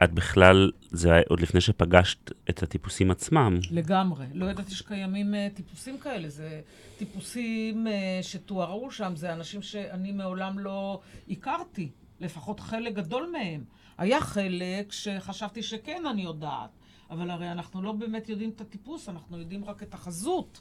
את 0.05 0.13
בכלל, 0.13 0.71
זה 0.91 1.13
היה 1.13 1.23
עוד 1.29 1.41
לפני 1.41 1.61
שפגשת 1.61 2.31
את 2.51 2.63
הטיפוסים 2.63 3.11
עצמם. 3.11 3.59
לגמרי. 3.71 4.27
לא 4.35 4.47
ידעתי 4.47 4.75
שקיימים 4.75 5.35
uh, 5.35 5.57
טיפוסים 5.57 5.99
כאלה. 5.99 6.29
זה 6.29 6.61
טיפוסים 6.99 7.87
uh, 7.87 7.91
שתוארו 8.23 8.91
שם, 8.91 9.17
זה 9.17 9.33
אנשים 9.33 9.63
שאני 9.63 10.13
מעולם 10.13 10.59
לא 10.59 11.01
הכרתי, 11.31 11.91
לפחות 12.21 12.61
חלק 12.61 12.95
גדול 12.95 13.31
מהם. 13.33 13.65
היה 13.99 14.21
חלק 14.21 14.93
שחשבתי 14.93 15.63
שכן 15.63 16.03
אני 16.11 16.23
יודעת, 16.23 16.71
אבל 17.11 17.31
הרי 17.31 17.53
אנחנו 17.53 17.83
לא 17.83 17.93
באמת 17.93 18.29
יודעים 18.29 18.51
את 18.51 18.61
הטיפוס, 18.61 19.09
אנחנו 19.09 19.39
יודעים 19.39 19.65
רק 19.65 19.83
את 19.83 19.95
החזות, 19.95 20.61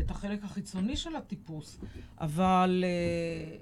את 0.00 0.10
החלק 0.10 0.44
החיצוני 0.44 0.96
של 0.96 1.16
הטיפוס. 1.16 1.80
אבל 2.20 2.84
uh, 2.84 3.58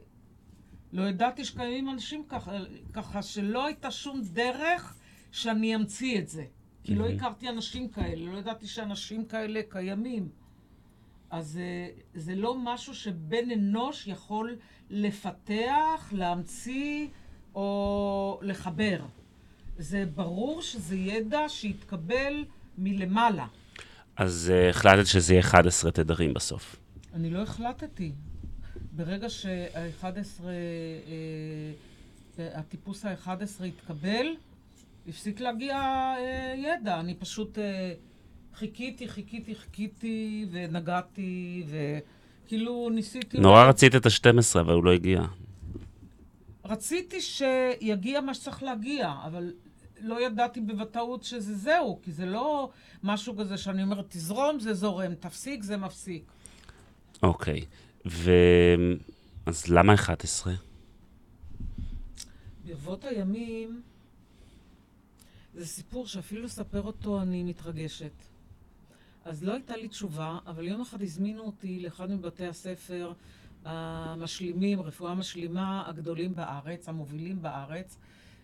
לא 0.92 1.02
ידעתי 1.02 1.44
שקיימים 1.44 1.90
אנשים 1.90 2.24
ככה, 2.28 2.52
ככה 2.92 3.22
שלא 3.22 3.66
הייתה 3.66 3.90
שום 3.90 4.20
דרך 4.32 4.94
שאני 5.34 5.74
אמציא 5.74 6.18
את 6.18 6.28
זה. 6.28 6.44
כי 6.84 6.94
לא 6.94 7.04
מהמם. 7.04 7.16
הכרתי 7.16 7.48
אנשים 7.48 7.88
כאלה, 7.88 8.32
לא 8.32 8.38
ידעתי 8.38 8.66
שאנשים 8.66 9.24
כאלה 9.24 9.60
קיימים. 9.68 10.28
אז 11.30 11.58
אה, 11.62 11.88
זה 12.14 12.34
לא 12.34 12.54
משהו 12.58 12.94
שבן 12.94 13.50
אנוש 13.50 14.06
יכול 14.06 14.56
לפתח, 14.90 16.12
להמציא 16.12 17.08
או 17.54 18.40
לחבר. 18.42 19.00
זה 19.78 20.04
ברור 20.14 20.62
שזה 20.62 20.96
ידע 20.96 21.48
שהתקבל 21.48 22.44
מלמעלה. 22.78 23.46
אז 24.16 24.52
uh, 24.54 24.70
החלטת 24.70 25.06
שזה 25.06 25.32
יהיה 25.34 25.40
11 25.40 25.90
תדרים 25.90 26.34
בסוף. 26.34 26.76
אני 27.14 27.30
לא 27.30 27.42
החלטתי. 27.42 28.12
ברגע 28.92 29.30
שה-11, 29.30 30.04
אה, 30.04 30.50
אה, 32.38 32.58
הטיפוס 32.58 33.04
ה-11 33.04 33.64
התקבל, 33.64 34.26
הפסיק 35.08 35.40
להגיע 35.40 35.76
אה, 35.76 36.54
ידע. 36.56 37.00
אני 37.00 37.14
פשוט 37.14 37.58
אה, 37.58 37.94
חיכיתי, 38.54 39.08
חיכיתי, 39.08 39.54
חיכיתי, 39.54 40.46
ונגעתי, 40.50 41.64
וכאילו 42.46 42.90
ניסיתי... 42.90 43.38
נורא 43.38 43.64
רצית 43.64 43.94
את 43.94 44.06
ה-12, 44.06 44.60
אבל 44.60 44.74
הוא 44.74 44.84
לא 44.84 44.92
הגיע. 44.92 45.22
רציתי 46.64 47.20
שיגיע 47.20 48.20
מה 48.20 48.34
שצריך 48.34 48.62
להגיע, 48.62 49.14
אבל 49.26 49.52
לא 50.00 50.26
ידעתי 50.26 50.60
בוודאות 50.60 51.24
שזה 51.24 51.54
זהו, 51.56 51.98
כי 52.02 52.12
זה 52.12 52.26
לא 52.26 52.70
משהו 53.02 53.36
כזה 53.36 53.56
שאני 53.56 53.82
אומרת, 53.82 54.04
תזרום, 54.08 54.60
זה 54.60 54.74
זורם, 54.74 55.14
תפסיק, 55.14 55.62
זה 55.62 55.76
מפסיק. 55.76 56.24
אוקיי. 57.22 57.64
ו... 58.06 58.30
אז 59.46 59.68
למה 59.68 59.94
11? 59.94 60.52
ברבות 62.64 63.04
הימים 63.04 63.82
זה 65.54 65.66
סיפור 65.66 66.06
שאפילו 66.06 66.42
לספר 66.42 66.82
אותו 66.82 67.22
אני 67.22 67.42
מתרגשת. 67.42 68.12
אז 69.24 69.44
לא 69.44 69.52
הייתה 69.52 69.76
לי 69.76 69.88
תשובה, 69.88 70.38
אבל 70.46 70.68
יום 70.68 70.80
אחד 70.80 71.02
הזמינו 71.02 71.42
אותי 71.42 71.80
לאחד 71.80 72.10
מבתי 72.10 72.46
הספר 72.46 73.12
המשלימים, 73.64 74.80
רפואה 74.80 75.14
משלימה 75.14 75.82
הגדולים 75.86 76.34
בארץ, 76.34 76.88
המובילים 76.88 77.42
בארץ, 77.42 77.98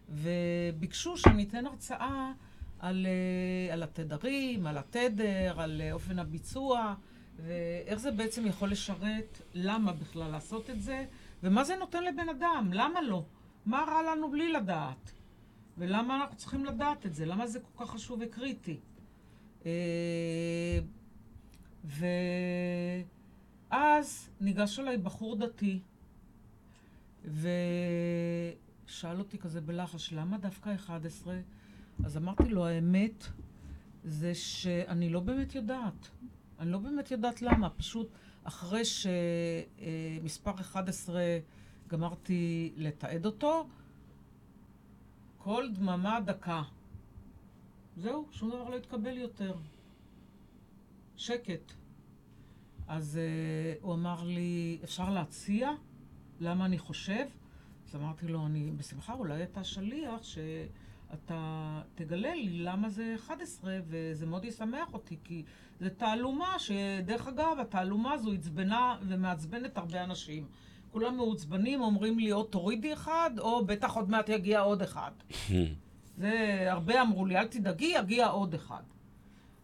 וביקשו 0.09 1.17
שאני 1.17 1.45
אתן 1.45 1.67
הרצאה 1.67 2.33
על, 2.79 3.07
אה, 3.07 3.73
על 3.75 3.83
התדרים, 3.83 4.67
על 4.67 4.79
התדר, 4.79 5.61
על 5.61 5.81
אה, 5.81 5.93
אופן 5.93 6.19
הביצוע, 6.19 6.95
ואיך 7.37 7.99
זה 7.99 8.11
בעצם 8.11 8.47
יכול 8.47 8.71
לשרת, 8.71 9.43
למה 9.55 9.93
בכלל 9.93 10.31
לעשות 10.31 10.71
את 10.71 10.83
זה, 10.83 11.05
ומה 11.43 11.65
זה 11.65 11.77
נותן 11.77 12.05
לבן 12.05 12.29
אדם, 12.29 12.71
למה 12.73 13.03
לא? 13.03 13.25
מה 13.67 13.85
רע 13.89 14.13
לנו 14.13 14.31
בלי 14.31 14.53
לדעת? 14.53 15.20
ולמה 15.79 16.17
אנחנו 16.17 16.37
צריכים 16.37 16.65
לדעת 16.65 17.07
את 17.07 17.15
זה? 17.15 17.27
למה 17.27 17.47
זה 17.47 17.61
כל 17.61 17.85
כך 17.85 17.91
חשוב 17.91 18.21
וקריטי? 18.23 18.81
אה, 19.67 20.79
ואז 23.71 24.31
ניגש 24.41 24.79
אליי 24.79 24.99
בחור 24.99 25.37
דתי, 25.37 25.81
ושאל 27.25 29.19
אותי 29.19 29.39
כזה 29.39 29.61
בלחש, 29.61 30.13
למה 30.13 30.39
דווקא 30.39 30.75
11? 30.75 31.41
אז 32.05 32.17
אמרתי 32.17 32.49
לו, 32.49 32.67
האמת 32.67 33.27
זה 34.05 34.35
שאני 34.35 35.11
לא 35.11 35.21
באמת 35.21 35.55
יודעת. 35.55 36.09
אני 36.59 36.71
לא 36.71 36.79
באמת 36.79 37.11
יודעת 37.11 37.43
למה. 37.43 37.71
פשוט 37.71 38.11
אחרי 38.45 38.83
שמספר 38.85 40.51
11 40.51 41.23
גמרתי 41.89 42.73
לתעד 42.77 43.27
אותו, 43.27 43.69
כל 45.43 45.69
דממה 45.73 46.21
דקה. 46.21 46.63
זהו, 47.97 48.27
שום 48.31 48.51
דבר 48.51 48.69
לא 48.69 48.77
התקבל 48.77 49.19
יותר. 49.19 49.55
שקט. 51.17 51.73
אז 52.89 53.19
uh, 53.19 53.83
הוא 53.83 53.95
אמר 53.95 54.25
לי, 54.25 54.79
אפשר 54.85 55.11
להציע? 55.11 55.71
למה 56.41 56.65
אני 56.65 56.79
חושב? 56.79 57.27
אז 57.89 57.97
אמרתי 57.97 58.29
לו, 58.29 58.47
אני 58.47 58.71
בשמחה, 58.77 59.13
אולי 59.13 59.43
אתה 59.43 59.65
שליח 59.65 60.23
שאתה 60.23 61.83
תגלה 61.95 62.35
לי 62.35 62.49
למה 62.51 62.89
זה 62.89 63.15
11, 63.17 63.79
וזה 63.87 64.27
מאוד 64.27 64.45
ישמח 64.45 64.93
אותי, 64.93 65.17
כי 65.25 65.45
זו 65.81 65.87
תעלומה 65.97 66.59
שדרך 66.59 67.27
אגב, 67.27 67.57
התעלומה 67.61 68.13
הזו 68.13 68.33
עצבנה 68.33 68.99
ומעצבנת 69.03 69.79
הרבה 69.79 70.05
אנשים. 70.05 70.47
כולם 70.91 71.17
מעוצבנים, 71.17 71.81
אומרים 71.81 72.19
לי, 72.19 72.33
או 72.33 72.43
תורידי 72.43 72.93
אחד, 72.93 73.31
או 73.39 73.67
בטח 73.67 73.97
עוד 73.97 74.11
מעט 74.11 74.29
יגיע 74.29 74.61
עוד 74.61 74.83
אחד. 74.83 75.11
זה, 76.21 76.67
הרבה 76.69 77.03
אמרו 77.03 77.27
לי, 77.27 77.37
אל 77.37 77.47
תדאגי, 77.47 77.93
יגיע 77.99 78.27
עוד 78.27 78.55
אחד. 78.55 78.83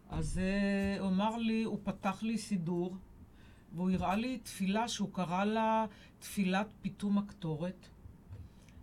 אז 0.09 0.41
uh, 0.97 1.01
הוא 1.01 1.09
אמר 1.09 1.37
לי, 1.37 1.63
הוא 1.63 1.79
פתח 1.83 2.23
לי 2.23 2.37
סידור, 2.37 2.95
והוא 3.75 3.91
הראה 3.91 4.15
לי 4.15 4.37
תפילה 4.37 4.87
שהוא 4.87 5.09
קרא 5.13 5.43
לה 5.43 5.85
תפילת 6.19 6.67
פיתום 6.81 7.17
הקטורת. 7.17 7.87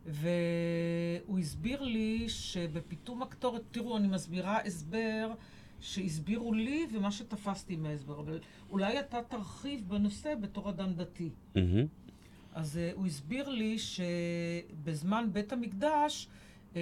והוא 0.06 1.38
הסביר 1.38 1.82
לי 1.82 2.28
שבפיתום 2.28 3.22
הקטורת, 3.22 3.62
תראו, 3.70 3.96
אני 3.96 4.08
מסבירה 4.08 4.60
הסבר 4.60 5.32
שהסבירו 5.80 6.52
לי 6.52 6.86
ומה 6.92 7.12
שתפסתי 7.12 7.76
מההסבר, 7.76 8.20
אבל 8.20 8.40
אולי 8.70 9.00
אתה 9.00 9.22
תרחיב 9.22 9.88
בנושא 9.88 10.34
בתור 10.34 10.70
אדם 10.70 10.94
דתי. 10.94 11.30
Mm-hmm. 11.54 12.03
אז 12.54 12.76
uh, 12.76 12.96
הוא 12.96 13.06
הסביר 13.06 13.48
לי 13.48 13.76
שבזמן 13.78 15.28
בית 15.32 15.52
המקדש, 15.52 16.28
uh, 16.72 16.76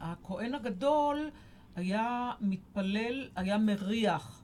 הכהן 0.00 0.54
הגדול 0.54 1.30
היה 1.76 2.32
מתפלל, 2.40 3.28
היה 3.36 3.58
מריח 3.58 4.42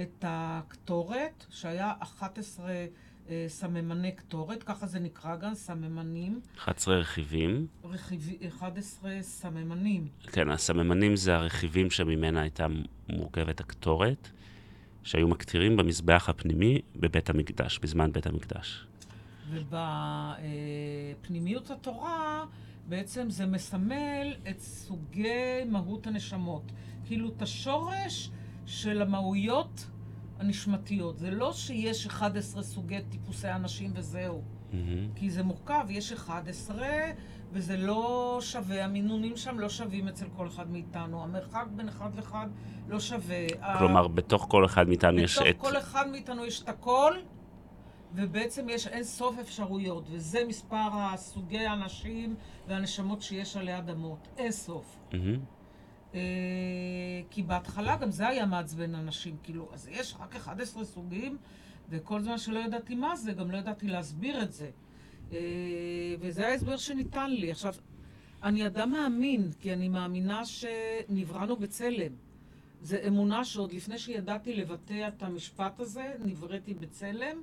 את 0.00 0.24
הקטורת, 0.28 1.46
שהיה 1.50 1.92
11 1.98 2.66
uh, 2.66 3.28
סממני 3.48 4.12
קטורת, 4.12 4.62
ככה 4.62 4.86
זה 4.86 4.98
נקרא 4.98 5.36
גם, 5.36 5.54
סממנים. 5.54 6.40
11 6.58 6.96
רכיבים. 6.96 7.66
רכיב, 7.84 8.28
11 8.48 9.22
סממנים. 9.22 10.08
כן, 10.32 10.50
הסממנים 10.50 11.16
זה 11.16 11.36
הרכיבים 11.36 11.90
שממנה 11.90 12.40
הייתה 12.40 12.66
מורכבת 13.08 13.60
הקטורת, 13.60 14.28
שהיו 15.02 15.28
מקטירים 15.28 15.76
במזבח 15.76 16.28
הפנימי 16.28 16.80
בבית 16.96 17.30
המקדש, 17.30 17.78
בזמן 17.78 18.12
בית 18.12 18.26
המקדש. 18.26 18.86
ובפנימיות 21.18 21.70
התורה 21.70 22.44
בעצם 22.88 23.30
זה 23.30 23.46
מסמל 23.46 24.34
את 24.50 24.60
סוגי 24.60 25.64
מהות 25.66 26.06
הנשמות. 26.06 26.72
כאילו 27.04 27.28
את 27.28 27.42
השורש 27.42 28.30
של 28.66 29.02
המהויות 29.02 29.86
הנשמתיות. 30.38 31.18
זה 31.18 31.30
לא 31.30 31.52
שיש 31.52 32.06
11 32.06 32.62
סוגי 32.62 32.98
טיפוסי 33.08 33.50
אנשים 33.50 33.90
וזהו. 33.94 34.42
Mm-hmm. 34.42 34.74
כי 35.14 35.30
זה 35.30 35.42
מורכב, 35.42 35.86
יש 35.88 36.12
11 36.12 36.86
וזה 37.52 37.76
לא 37.76 38.38
שווה, 38.40 38.84
המינונים 38.84 39.36
שם 39.36 39.58
לא 39.58 39.68
שווים 39.68 40.08
אצל 40.08 40.26
כל 40.36 40.46
אחד 40.46 40.70
מאיתנו. 40.70 41.22
המרחק 41.22 41.66
בין 41.76 41.88
אחד 41.88 42.16
לאחד 42.16 42.46
לא 42.88 43.00
שווה. 43.00 43.46
כלומר, 43.78 44.08
בתוך 44.08 44.46
כל 44.50 44.64
אחד 44.64 44.88
מאיתנו 44.88 45.20
יש 45.20 45.38
את... 45.38 45.42
בתוך 45.46 45.62
כל 45.62 45.76
אחד 45.76 46.08
מאיתנו 46.08 46.44
יש 46.44 46.62
את 46.62 46.68
הכל. 46.68 47.12
ובעצם 48.16 48.68
יש 48.68 48.86
אין 48.86 49.04
סוף 49.04 49.38
אפשרויות, 49.38 50.04
וזה 50.10 50.44
מספר 50.48 50.88
הסוגי 50.92 51.58
האנשים 51.58 52.34
והנשמות 52.68 53.22
שיש 53.22 53.56
עלי 53.56 53.78
אדמות. 53.78 54.28
אין 54.36 54.52
סוף. 54.52 54.98
Mm-hmm. 55.10 55.16
אה, 56.14 56.20
כי 57.30 57.42
בהתחלה 57.42 57.96
גם 57.96 58.10
זה 58.10 58.28
היה 58.28 58.46
מעצבן 58.46 58.94
אנשים, 58.94 59.36
כאילו, 59.42 59.68
אז 59.72 59.88
יש 59.88 60.14
רק 60.20 60.36
11 60.36 60.84
סוגים, 60.84 61.36
וכל 61.90 62.22
זמן 62.22 62.38
שלא 62.38 62.58
ידעתי 62.58 62.94
מה 62.94 63.16
זה, 63.16 63.32
גם 63.32 63.50
לא 63.50 63.56
ידעתי 63.56 63.86
להסביר 63.86 64.42
את 64.42 64.52
זה. 64.52 64.70
אה, 65.32 65.38
וזה 66.20 66.46
ההסבר 66.46 66.76
שניתן 66.76 67.30
לי. 67.30 67.50
עכשיו, 67.50 67.74
אני 68.42 68.66
אדם 68.66 68.90
מאמין, 68.90 69.50
כי 69.60 69.72
אני 69.72 69.88
מאמינה 69.88 70.42
שנבראנו 70.44 71.56
בצלם. 71.56 72.12
זו 72.82 72.96
אמונה 73.06 73.44
שעוד 73.44 73.72
לפני 73.72 73.98
שידעתי 73.98 74.56
לבטא 74.56 75.08
את 75.08 75.22
המשפט 75.22 75.80
הזה, 75.80 76.14
נבראתי 76.24 76.74
בצלם. 76.74 77.42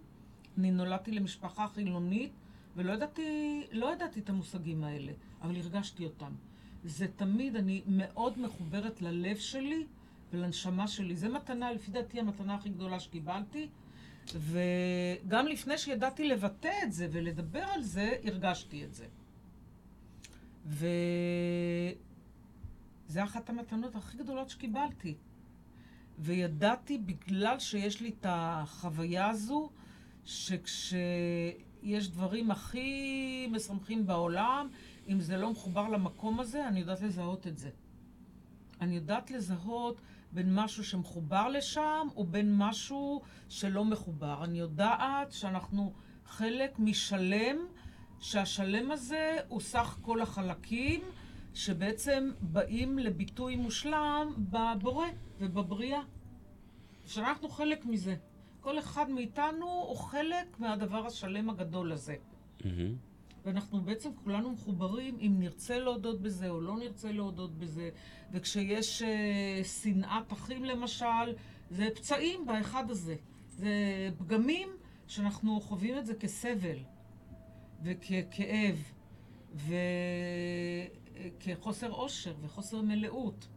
אני 0.58 0.72
נולדתי 0.72 1.12
למשפחה 1.12 1.68
חילונית, 1.68 2.32
ולא 2.76 2.94
ידעתי, 2.94 3.62
לא 3.72 3.94
ידעתי 3.94 4.20
את 4.20 4.30
המושגים 4.30 4.84
האלה, 4.84 5.12
אבל 5.42 5.56
הרגשתי 5.56 6.06
אותם. 6.06 6.32
זה 6.84 7.08
תמיד, 7.16 7.56
אני 7.56 7.82
מאוד 7.88 8.40
מחוברת 8.40 9.02
ללב 9.02 9.38
שלי 9.38 9.86
ולנשמה 10.34 10.88
שלי. 10.88 11.16
זו 11.16 11.30
מתנה, 11.30 11.72
לפי 11.72 11.92
דעתי, 11.92 12.20
המתנה 12.20 12.56
הכי 12.56 12.70
גדולה 12.70 13.00
שקיבלתי. 13.00 13.68
וגם 14.36 15.48
לפני 15.48 15.78
שידעתי 15.78 16.28
לבטא 16.28 16.72
את 16.84 16.94
זה 16.94 17.08
ולדבר 17.12 17.64
על 17.64 17.82
זה, 17.82 18.16
הרגשתי 18.24 18.86
את 18.86 18.94
זה. 18.94 19.06
וזה 20.66 20.84
אחת 23.24 23.50
המתנות 23.50 23.96
הכי 23.96 24.18
גדולות 24.18 24.50
שקיבלתי. 24.50 25.16
וידעתי, 26.20 26.98
בגלל 26.98 27.60
שיש 27.60 28.02
לי 28.02 28.10
את 28.10 28.26
החוויה 28.30 29.30
הזו, 29.30 29.70
שכשיש 30.26 32.10
דברים 32.12 32.52
הכי 32.52 33.48
משמחים 33.52 34.08
בעולם, 34.08 34.70
אם 35.10 35.20
זה 35.20 35.38
לא 35.38 35.52
מחובר 35.52 35.90
למקום 35.90 36.40
הזה, 36.40 36.68
אני 36.68 36.80
יודעת 36.80 37.02
לזהות 37.02 37.48
את 37.48 37.58
זה. 37.58 37.70
אני 38.82 38.96
יודעת 38.96 39.32
לזהות 39.32 40.02
בין 40.32 40.56
משהו 40.56 40.84
שמחובר 40.84 41.48
לשם 41.48 42.08
ובין 42.18 42.58
משהו 42.58 43.22
שלא 43.50 43.86
מחובר. 43.86 44.44
אני 44.44 44.60
יודעת 44.60 45.32
שאנחנו 45.32 45.94
חלק 46.26 46.80
משלם, 46.80 47.58
שהשלם 48.20 48.92
הזה 48.92 49.38
הוא 49.48 49.62
סך 49.62 49.98
כל 50.02 50.22
החלקים 50.22 51.02
שבעצם 51.54 52.32
באים 52.42 53.00
לביטוי 53.00 53.56
מושלם 53.56 54.34
בבורא 54.38 55.08
ובבריאה. 55.40 56.02
שאנחנו 57.06 57.50
חלק 57.50 57.86
מזה. 57.86 58.16
כל 58.64 58.80
אחד 58.80 59.10
מאיתנו 59.10 59.66
הוא 59.66 59.98
חלק 59.98 60.60
מהדבר 60.60 61.06
השלם 61.06 61.50
הגדול 61.50 61.92
הזה. 61.92 62.16
Mm-hmm. 62.60 62.66
ואנחנו 63.46 63.82
בעצם 63.82 64.10
כולנו 64.24 64.52
מחוברים 64.52 65.18
אם 65.20 65.36
נרצה 65.40 65.80
להודות 65.80 66.22
בזה 66.22 66.50
או 66.50 66.62
לא 66.62 66.78
נרצה 66.78 67.12
להודות 67.12 67.58
בזה. 67.58 67.90
וכשיש 68.32 69.02
uh, 69.02 69.06
שנאת 69.68 70.34
אחים 70.34 70.66
למשל, 70.66 71.34
זה 71.70 71.88
פצעים 71.96 72.46
באחד 72.46 72.92
הזה. 72.92 73.16
זה 73.48 73.74
פגמים 74.18 74.70
שאנחנו 75.08 75.62
חווים 75.62 75.98
את 75.98 76.06
זה 76.06 76.16
כסבל 76.16 76.78
וככאב. 77.84 78.92
כחוסר 81.40 81.92
עושר 81.92 82.34
וחוסר 82.42 82.82
מלאות. 82.82 83.48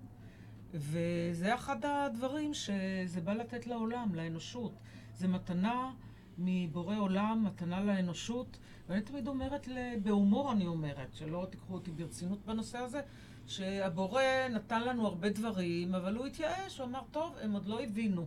וזה 0.74 1.54
אחד 1.54 1.84
הדברים 1.84 2.54
שזה 2.54 3.20
בא 3.24 3.32
לתת 3.32 3.66
לעולם, 3.66 4.14
לאנושות. 4.14 4.72
זה 5.16 5.28
מתנה 5.28 5.92
מבורא 6.38 6.96
עולם, 6.96 7.44
מתנה 7.44 7.84
לאנושות. 7.84 8.58
ואני 8.88 9.00
תמיד 9.00 9.28
אומרת, 9.28 9.68
בהומור 10.02 10.52
אני 10.52 10.66
אומרת, 10.66 11.14
שלא 11.14 11.46
תיקחו 11.50 11.74
אותי 11.74 11.90
ברצינות 11.90 12.46
בנושא 12.46 12.78
הזה, 12.78 13.00
שהבורא 13.46 14.22
נתן 14.50 14.82
לנו 14.82 15.06
הרבה 15.06 15.28
דברים, 15.28 15.94
אבל 15.94 16.16
הוא 16.16 16.26
התייאש, 16.26 16.78
הוא 16.78 16.86
אמר, 16.86 17.00
טוב, 17.10 17.34
הם 17.40 17.52
עוד 17.52 17.66
לא 17.66 17.82
הבינו. 17.82 18.26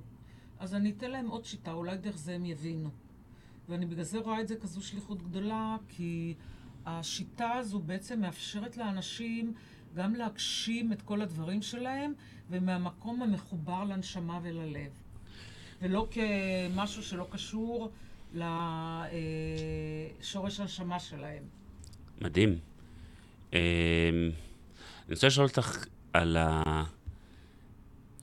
אז 0.60 0.76
אני 0.76 0.92
אתן 0.98 1.12
להם 1.12 1.28
עוד 1.28 1.46
שיטה, 1.46 1.72
אולי 1.72 1.98
דרך 1.98 2.18
זה 2.18 2.36
הם 2.36 2.46
יבינו. 2.46 2.90
ואני 3.70 3.86
בגלל 3.86 4.04
זה 4.04 4.20
רואה 4.20 4.42
את 4.42 4.48
זה 4.48 4.56
כזו 4.56 4.82
שליחות 4.82 5.22
גדולה, 5.22 5.78
כי 5.90 6.34
השיטה 6.86 7.52
הזו 7.52 7.80
בעצם 7.80 8.22
מאפשרת 8.22 8.78
לאנשים 8.78 9.54
גם 9.96 10.16
להגשים 10.16 10.94
את 10.94 11.02
כל 11.02 11.22
הדברים 11.22 11.62
שלהם, 11.62 12.14
ומהמקום 12.50 13.22
המחובר 13.22 13.84
לנשמה 13.84 14.40
וללב. 14.44 14.92
ולא 15.82 16.08
כמשהו 16.12 17.04
שלא 17.04 17.28
קשור 17.32 17.92
לשורש 18.34 20.60
הנשמה 20.60 21.00
שלהם. 21.00 21.44
מדהים. 22.22 22.60
אמ, 23.54 23.60
אני 25.06 25.14
רוצה 25.14 25.28
לשאול 25.28 25.48
אותך 25.48 25.86
על, 26.14 26.38
ה... 26.38 26.84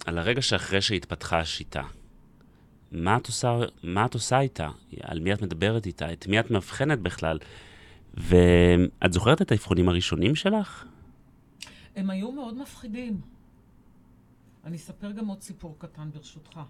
על 0.06 0.18
הרגע 0.18 0.42
שאחרי 0.42 0.80
שהתפתחה 0.80 1.38
השיטה. 1.38 1.82
מה 2.92 3.16
את, 3.16 3.26
עושה, 3.26 3.58
מה 3.82 4.06
את 4.06 4.14
עושה 4.14 4.40
איתה? 4.40 4.70
על 5.02 5.20
מי 5.20 5.32
את 5.32 5.42
מדברת 5.42 5.86
איתה? 5.86 6.12
את 6.12 6.26
מי 6.26 6.40
את 6.40 6.50
מאבחנת 6.50 6.98
בכלל? 6.98 7.38
ואת 8.14 9.12
זוכרת 9.12 9.42
את 9.42 9.52
האבחונים 9.52 9.88
הראשונים 9.88 10.34
שלך? 10.34 10.84
הם 11.96 12.10
היו 12.10 12.32
מאוד 12.32 12.54
מפחידים. 12.54 13.20
אני 14.64 14.76
אספר 14.76 15.10
גם 15.10 15.26
עוד 15.26 15.40
סיפור 15.40 15.76
קטן 15.78 16.10
ברשותך. 16.10 16.60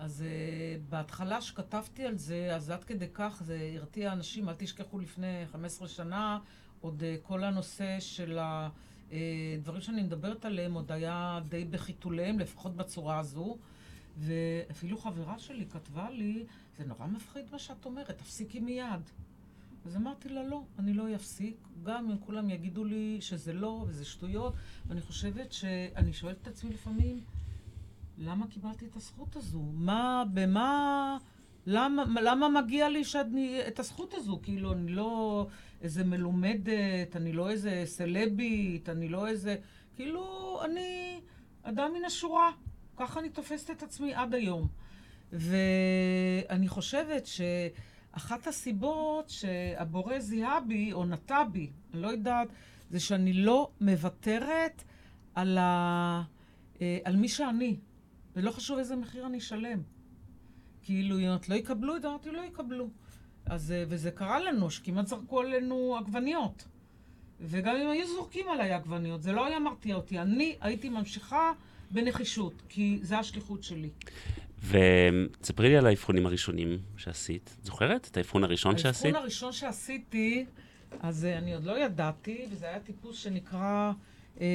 אז 0.00 0.24
uh, 0.26 0.90
בהתחלה 0.90 1.40
שכתבתי 1.40 2.04
על 2.04 2.18
זה, 2.18 2.54
אז 2.54 2.70
עד 2.70 2.84
כדי 2.84 3.06
כך 3.14 3.42
זה 3.44 3.72
הרתיע 3.76 4.12
אנשים, 4.12 4.48
אל 4.48 4.54
תשכחו 4.58 4.98
לפני 4.98 5.46
15 5.52 5.88
שנה, 5.88 6.38
עוד 6.80 7.02
uh, 7.02 7.26
כל 7.26 7.44
הנושא 7.44 8.00
של 8.00 8.38
הדברים 8.40 9.76
אה, 9.76 9.80
שאני 9.80 10.02
מדברת 10.02 10.44
עליהם 10.44 10.74
עוד 10.74 10.92
היה 10.92 11.40
די 11.48 11.64
בחיתוליהם, 11.64 12.38
לפחות 12.38 12.76
בצורה 12.76 13.18
הזו. 13.18 13.56
ואפילו 14.18 14.98
חברה 14.98 15.38
שלי 15.38 15.66
כתבה 15.66 16.10
לי, 16.10 16.44
זה 16.78 16.84
נורא 16.84 17.06
מפחיד 17.06 17.44
מה 17.52 17.58
שאת 17.58 17.84
אומרת, 17.84 18.10
תפסיקי 18.10 18.60
מיד. 18.60 19.02
אז 19.86 19.96
אמרתי 19.96 20.28
לה, 20.28 20.42
לא, 20.42 20.62
אני 20.78 20.94
לא 20.94 21.14
אפסיק, 21.14 21.56
גם 21.82 22.10
אם 22.10 22.18
כולם 22.18 22.50
יגידו 22.50 22.84
לי 22.84 23.16
שזה 23.20 23.52
לא 23.52 23.84
וזה 23.88 24.04
שטויות, 24.04 24.54
ואני 24.86 25.00
חושבת 25.00 25.52
שאני 25.52 26.12
שואלת 26.12 26.36
את 26.42 26.46
עצמי 26.46 26.70
לפעמים, 26.70 27.20
למה 28.20 28.46
קיבלתי 28.46 28.86
את 28.86 28.96
הזכות 28.96 29.36
הזו? 29.36 29.62
מה, 29.72 30.24
במה, 30.32 31.18
למה, 31.66 32.04
למה 32.20 32.48
מגיע 32.48 32.88
לי 32.88 33.04
שאני, 33.04 33.60
את 33.68 33.78
הזכות 33.78 34.14
הזו? 34.14 34.40
כאילו, 34.42 34.72
אני 34.72 34.92
לא 34.92 35.46
איזה 35.82 36.04
מלומדת, 36.04 37.16
אני 37.16 37.32
לא 37.32 37.50
איזה 37.50 37.82
סלבית, 37.84 38.88
אני 38.88 39.08
לא 39.08 39.26
איזה... 39.26 39.56
כאילו, 39.96 40.58
אני 40.64 41.20
אדם 41.62 41.92
מן 41.92 42.04
השורה. 42.04 42.50
ככה 42.96 43.20
אני 43.20 43.28
תופסת 43.28 43.70
את 43.70 43.82
עצמי 43.82 44.14
עד 44.14 44.34
היום. 44.34 44.68
ואני 45.32 46.68
חושבת 46.68 47.26
שאחת 47.26 48.46
הסיבות 48.46 49.30
שהבורא 49.30 50.18
זיהה 50.18 50.60
בי, 50.60 50.92
או 50.92 51.04
נטע 51.04 51.44
בי, 51.44 51.70
אני 51.92 52.02
לא 52.02 52.08
יודעת, 52.08 52.48
זה 52.90 53.00
שאני 53.00 53.32
לא 53.32 53.70
מוותרת 53.80 54.84
על, 55.34 55.58
ה... 55.58 56.22
אה, 56.80 56.98
על 57.04 57.16
מי 57.16 57.28
שאני, 57.28 57.76
ולא 58.40 58.50
חשוב 58.50 58.78
איזה 58.78 58.96
מחיר 58.96 59.26
אני 59.26 59.38
אשלם. 59.38 59.82
כאילו, 60.82 61.18
אם 61.18 61.34
את 61.34 61.48
לא 61.48 61.54
יקבלו 61.54 61.96
את 61.96 62.02
זה, 62.02 62.08
אמרתי, 62.08 62.30
לא 62.30 62.42
יקבלו. 62.42 62.88
אז, 63.46 63.72
אה, 63.72 63.84
וזה 63.88 64.10
קרה 64.10 64.40
לנו, 64.40 64.70
שכמעט 64.70 65.06
זרקו 65.06 65.40
עלינו 65.40 65.96
עגבניות. 65.98 66.64
וגם 67.40 67.76
אם 67.76 67.88
היו 67.90 68.06
זורקים 68.06 68.48
עליי 68.48 68.72
עגבניות, 68.72 69.22
זה 69.22 69.32
לא 69.32 69.46
היה 69.46 69.58
מרתיע 69.58 69.94
אותי. 69.96 70.18
אני 70.18 70.56
הייתי 70.60 70.88
ממשיכה 70.88 71.52
בנחישות, 71.90 72.62
כי 72.68 72.98
זה 73.02 73.18
השליחות 73.18 73.62
שלי. 73.62 73.90
ותספרי 74.62 75.68
לי 75.68 75.76
על 75.76 75.86
האבחונים 75.86 76.26
הראשונים 76.26 76.78
שעשית. 76.96 77.56
זוכרת 77.62 78.08
את 78.10 78.16
האבחון 78.16 78.44
הראשון 78.44 78.78
שעשית? 78.78 79.04
האבחון 79.04 79.22
הראשון 79.22 79.52
שעשיתי, 79.52 80.46
אז 81.00 81.24
uh, 81.24 81.38
אני 81.38 81.54
עוד 81.54 81.64
לא 81.64 81.78
ידעתי, 81.78 82.46
וזה 82.50 82.66
היה 82.66 82.80
טיפוס 82.80 83.16
שנקרא 83.16 83.92
אה, 84.40 84.46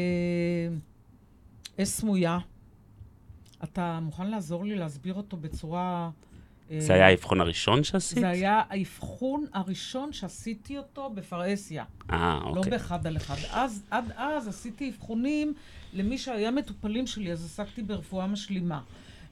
אס 1.81 1.99
סמויה. 1.99 2.39
אתה 3.63 3.99
מוכן 4.01 4.27
לעזור 4.27 4.65
לי 4.65 4.75
להסביר 4.75 5.13
אותו 5.13 5.37
בצורה... 5.37 6.09
אה, 6.71 6.81
זה 6.81 6.93
היה 6.93 7.07
האבחון 7.07 7.41
הראשון 7.41 7.83
שעשית? 7.83 8.19
זה 8.19 8.29
היה 8.29 8.61
האבחון 8.69 9.45
הראשון 9.53 10.13
שעשיתי 10.13 10.77
אותו 10.77 11.09
בפרהסיה. 11.09 11.83
אה, 12.11 12.39
אוקיי. 12.43 12.55
לא 12.55 12.61
באחד 12.69 13.07
על 13.07 13.17
אחד. 13.17 13.35
אז, 13.51 13.83
עד 13.91 14.11
אז 14.15 14.47
עשיתי 14.47 14.89
אבחונים 14.89 15.53
למי 15.93 16.17
שהיה 16.17 16.51
מטופלים 16.51 17.07
שלי, 17.07 17.31
אז 17.31 17.45
עסקתי 17.45 17.83
ברפואה 17.83 18.27
משלימה. 18.27 18.81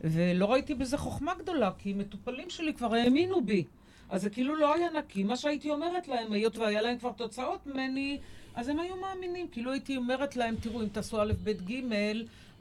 ולא 0.01 0.51
ראיתי 0.51 0.75
בזה 0.75 0.97
חוכמה 0.97 1.33
גדולה, 1.39 1.71
כי 1.77 1.93
מטופלים 1.93 2.49
שלי 2.49 2.73
כבר 2.73 2.93
האמינו 2.93 3.45
בי. 3.45 3.63
אז 4.09 4.21
זה 4.21 4.29
כאילו 4.29 4.55
לא 4.55 4.73
היה 4.73 4.87
נקי. 4.97 5.23
מה 5.23 5.37
שהייתי 5.37 5.69
אומרת 5.69 6.07
להם, 6.07 6.33
היות 6.33 6.57
והיה 6.57 6.81
להם 6.81 6.97
כבר 6.97 7.11
תוצאות 7.11 7.67
ממני, 7.67 8.19
אז 8.55 8.69
הם 8.69 8.79
היו 8.79 8.95
מאמינים. 8.95 9.47
כאילו 9.51 9.71
הייתי 9.71 9.97
אומרת 9.97 10.35
להם, 10.35 10.55
תראו, 10.55 10.81
אם 10.81 10.87
תעשו 10.87 11.21
א', 11.21 11.33
ב', 11.43 11.49
ג', 11.49 11.73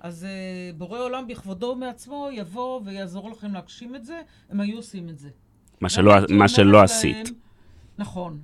אז 0.03 0.27
uh, 0.27 0.77
בורא 0.79 0.99
עולם 0.99 1.27
בכבודו 1.29 1.67
ומעצמו 1.67 2.29
יבוא 2.33 2.81
ויעזור 2.85 3.31
לכם 3.31 3.55
להגשים 3.55 3.95
את 3.95 4.05
זה, 4.05 4.21
הם 4.51 4.61
היו 4.61 4.77
עושים 4.77 5.09
את 5.09 5.19
זה. 5.19 5.29
מה 5.81 5.89
שלא, 5.89 6.15
מה 6.29 6.49
שלא 6.49 6.83
עשית. 6.83 7.27
להם, 7.27 7.35
נכון. 7.99 8.39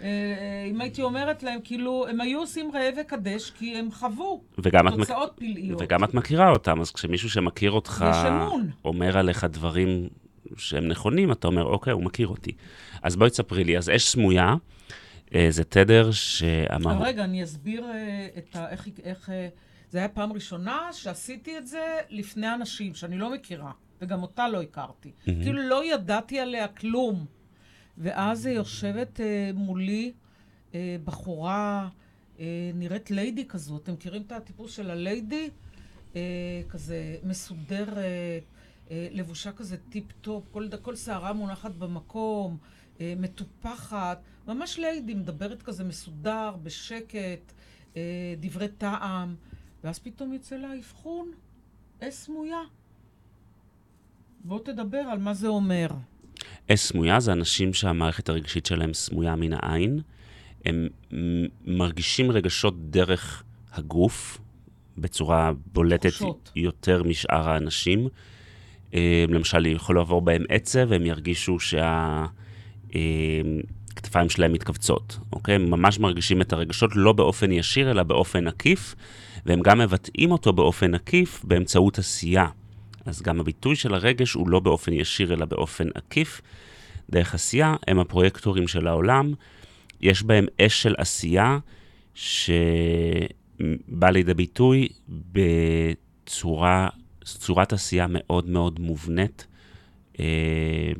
אה, 0.00 0.66
אם 0.70 0.80
הייתי 0.80 1.02
אומרת 1.02 1.42
להם, 1.42 1.60
כאילו, 1.64 2.06
הם 2.08 2.20
היו 2.20 2.38
עושים 2.38 2.70
ראה 2.74 2.90
וקדש 3.00 3.50
כי 3.50 3.76
הם 3.76 3.92
חוו 3.92 4.42
תוצאות 4.96 5.32
מק... 5.32 5.38
פלאיות. 5.38 5.82
וגם 5.82 6.04
את 6.04 6.14
מכירה 6.14 6.50
אותם, 6.50 6.80
אז 6.80 6.90
כשמישהו 6.90 7.30
שמכיר 7.30 7.70
אותך, 7.70 8.04
אומר 8.84 9.18
עליך 9.18 9.44
דברים 9.44 10.08
שהם 10.56 10.88
נכונים, 10.88 11.32
אתה 11.32 11.46
אומר, 11.46 11.64
אוקיי, 11.64 11.92
הוא 11.92 12.02
מכיר 12.02 12.28
אותי. 12.28 12.52
אז 13.02 13.16
בואי 13.16 13.30
תספרי 13.30 13.64
לי, 13.64 13.78
אז 13.78 13.90
אש 13.90 14.08
סמויה, 14.08 14.54
אה, 15.34 15.46
זה 15.50 15.64
תדר 15.64 16.10
שאמר... 16.10 17.02
רגע, 17.02 17.24
אני 17.24 17.44
אסביר 17.44 17.84
אה, 17.84 18.26
ה... 18.54 18.68
איך... 18.70 18.88
איך 19.04 19.30
זה 19.90 19.98
היה 19.98 20.08
פעם 20.08 20.32
ראשונה 20.32 20.92
שעשיתי 20.92 21.58
את 21.58 21.66
זה 21.66 21.98
לפני 22.08 22.54
אנשים 22.54 22.94
שאני 22.94 23.18
לא 23.18 23.34
מכירה, 23.34 23.72
וגם 24.00 24.22
אותה 24.22 24.48
לא 24.48 24.62
הכרתי. 24.62 25.08
Mm-hmm. 25.08 25.24
כאילו 25.24 25.62
לא 25.62 25.94
ידעתי 25.94 26.40
עליה 26.40 26.68
כלום. 26.68 27.26
ואז 27.98 28.46
יושבת 28.46 29.20
אה, 29.20 29.50
מולי 29.54 30.12
אה, 30.74 30.96
בחורה, 31.04 31.88
אה, 32.40 32.70
נראית 32.74 33.10
ליידי 33.10 33.44
כזו. 33.48 33.76
אתם 33.76 33.92
מכירים 33.92 34.22
את 34.22 34.32
הטיפוס 34.32 34.72
של 34.72 34.90
הליידי? 34.90 35.50
אה, 36.16 36.20
כזה 36.68 37.16
מסודרת, 37.24 37.96
אה, 38.90 39.08
לבושה 39.10 39.52
כזה 39.52 39.76
טיפ-טופ, 39.90 40.44
כל, 40.50 40.68
כל 40.82 40.96
שערה 40.96 41.32
מונחת 41.32 41.74
במקום, 41.74 42.56
אה, 43.00 43.14
מטופחת, 43.18 44.22
ממש 44.46 44.78
ליידי, 44.78 45.14
מדברת 45.14 45.62
כזה 45.62 45.84
מסודר, 45.84 46.56
בשקט, 46.62 47.52
אה, 47.96 48.34
דברי 48.40 48.68
טעם, 48.68 49.34
ואז 49.84 49.98
פתאום 49.98 50.32
יוצא 50.32 50.56
לה 50.56 50.68
אבחון, 50.78 51.30
אס 52.00 52.24
סמויה. 52.24 52.60
בוא 54.44 54.58
תדבר 54.64 54.98
על 54.98 55.18
מה 55.18 55.34
זה 55.34 55.48
אומר. 55.48 55.86
אס 56.70 56.86
סמויה 56.86 57.20
זה 57.20 57.32
אנשים 57.32 57.74
שהמערכת 57.74 58.28
הרגשית 58.28 58.66
שלהם 58.66 58.94
סמויה 58.94 59.36
מן 59.36 59.52
העין. 59.52 60.00
הם 60.64 60.88
מרגישים 61.64 62.30
רגשות 62.30 62.90
דרך 62.90 63.42
הגוף 63.72 64.38
בצורה 64.98 65.52
בולטת 65.72 66.12
חושות. 66.12 66.52
יותר 66.56 67.02
משאר 67.02 67.48
האנשים. 67.48 68.08
אה, 68.94 69.24
למשל, 69.28 69.66
יכול 69.66 69.96
לעבור 69.96 70.22
בהם 70.22 70.44
עצב 70.48 70.86
והם 70.88 71.06
ירגישו 71.06 71.60
שהכתפיים 71.60 72.24
אה, 74.14 74.30
שלהם 74.30 74.52
מתכווצות, 74.52 75.18
אוקיי? 75.32 75.54
הם 75.54 75.70
ממש 75.70 75.98
מרגישים 75.98 76.40
את 76.40 76.52
הרגשות 76.52 76.90
לא 76.96 77.12
באופן 77.12 77.52
ישיר, 77.52 77.90
אלא 77.90 78.02
באופן 78.02 78.46
עקיף, 78.46 78.94
והם 79.46 79.60
גם 79.60 79.78
מבטאים 79.78 80.32
אותו 80.32 80.52
באופן 80.52 80.94
עקיף 80.94 81.44
באמצעות 81.44 81.98
עשייה. 81.98 82.46
אז 83.04 83.22
גם 83.22 83.40
הביטוי 83.40 83.76
של 83.76 83.94
הרגש 83.94 84.32
הוא 84.32 84.48
לא 84.48 84.60
באופן 84.60 84.92
ישיר, 84.92 85.34
אלא 85.34 85.44
באופן 85.44 85.88
עקיף. 85.94 86.40
דרך 87.10 87.34
עשייה 87.34 87.76
הם 87.86 87.98
הפרויקטורים 87.98 88.68
של 88.68 88.86
העולם, 88.86 89.32
יש 90.00 90.22
בהם 90.22 90.46
אש 90.60 90.82
של 90.82 90.94
עשייה 90.98 91.58
שבא 92.14 94.10
לידי 94.10 94.34
ביטוי 94.34 94.88
בצורה, 95.08 96.88
צורת 97.24 97.72
עשייה 97.72 98.06
מאוד 98.08 98.48
מאוד 98.48 98.80
מובנית. 98.80 99.46
אה, 100.20 100.92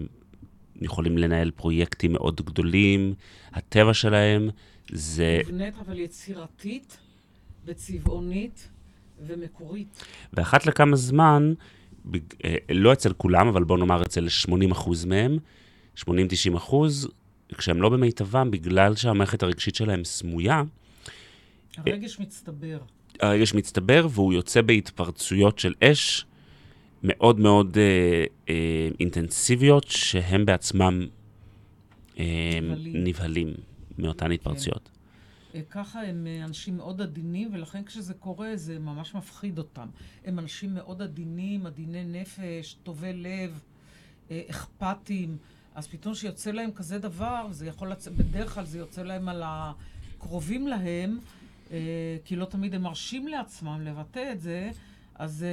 יכולים 0.80 1.18
לנהל 1.18 1.51
פרויקטים 1.51 2.12
מאוד 2.12 2.41
גדולים, 2.41 3.14
הטבע 3.53 3.95
שלהם 3.95 4.51
זה... 4.93 5.41
מובנית, 5.47 5.74
אבל 5.86 5.99
יצירתית, 5.99 6.99
וצבעונית 7.64 8.68
ומקורית. 9.26 10.04
ואחת 10.32 10.66
לכמה 10.66 10.96
זמן, 10.96 11.52
אה, 12.44 12.54
לא 12.70 12.92
אצל 12.92 13.12
כולם, 13.12 13.48
אבל 13.48 13.64
בוא 13.64 13.78
נאמר 13.78 14.02
אצל 14.02 14.26
80% 14.28 15.06
מהם, 15.06 15.38
80-90 15.96 16.56
אחוז, 16.56 17.08
כשהם 17.58 17.82
לא 17.82 17.88
במיטבם, 17.88 18.50
בגלל 18.50 18.94
שהמערכת 18.96 19.42
הרגשית 19.42 19.74
שלהם 19.74 20.04
סמויה, 20.04 20.62
הרגש 21.76 22.20
מצטבר. 22.20 22.78
הרגש 23.20 23.54
מצטבר 23.54 24.06
והוא 24.11 24.32
יוצא 24.32 24.62
בהתפרצויות 24.62 25.58
של 25.58 25.74
אש 25.82 26.26
מאוד 27.02 27.40
מאוד 27.40 27.78
אה, 27.78 28.24
אה, 28.48 28.88
אינטנסיביות, 29.00 29.84
שהם 29.88 30.46
בעצמם 30.46 31.06
אה, 32.18 32.58
נבהלים. 32.94 33.54
מאותן 33.98 34.32
התפרצויות. 34.32 34.90
אה, 34.92 34.99
ככה 35.70 36.03
הם 36.03 36.26
אה, 36.26 36.44
אנשים 36.44 36.76
מאוד 36.76 37.03
עדינים, 37.03 37.51
ולכן 37.53 37.84
כשזה 37.84 38.14
קורה 38.14 38.57
זה 38.57 38.78
ממש 38.78 39.14
מפחיד 39.14 39.59
אותם. 39.59 39.88
הם 40.24 40.38
אנשים 40.38 40.74
מאוד 40.74 41.03
עדינים, 41.03 41.66
עדיני 41.66 42.05
נפש, 42.05 42.76
טובי 42.82 43.12
לב, 43.12 43.61
אה, 44.30 44.42
אכפתיים. 44.51 45.36
אז 45.74 45.88
פתאום 45.88 46.14
שיוצא 46.14 46.51
להם 46.51 46.70
כזה 46.72 46.98
דבר, 46.98 47.46
זה 47.51 47.66
יכול 47.66 47.90
לצאת, 47.90 48.12
בדרך 48.12 48.55
כלל 48.55 48.64
זה 48.64 48.78
יוצא 48.78 49.03
להם 49.03 49.28
על 49.28 49.42
הקרובים 49.44 50.68
להם, 50.68 51.18
אה, 51.70 52.16
כי 52.24 52.36
לא 52.36 52.44
תמיד 52.44 52.74
הם 52.74 52.82
מרשים 52.82 53.28
לעצמם 53.28 53.80
לבטא 53.84 54.32
את 54.32 54.40
זה, 54.40 54.70
אז 55.14 55.44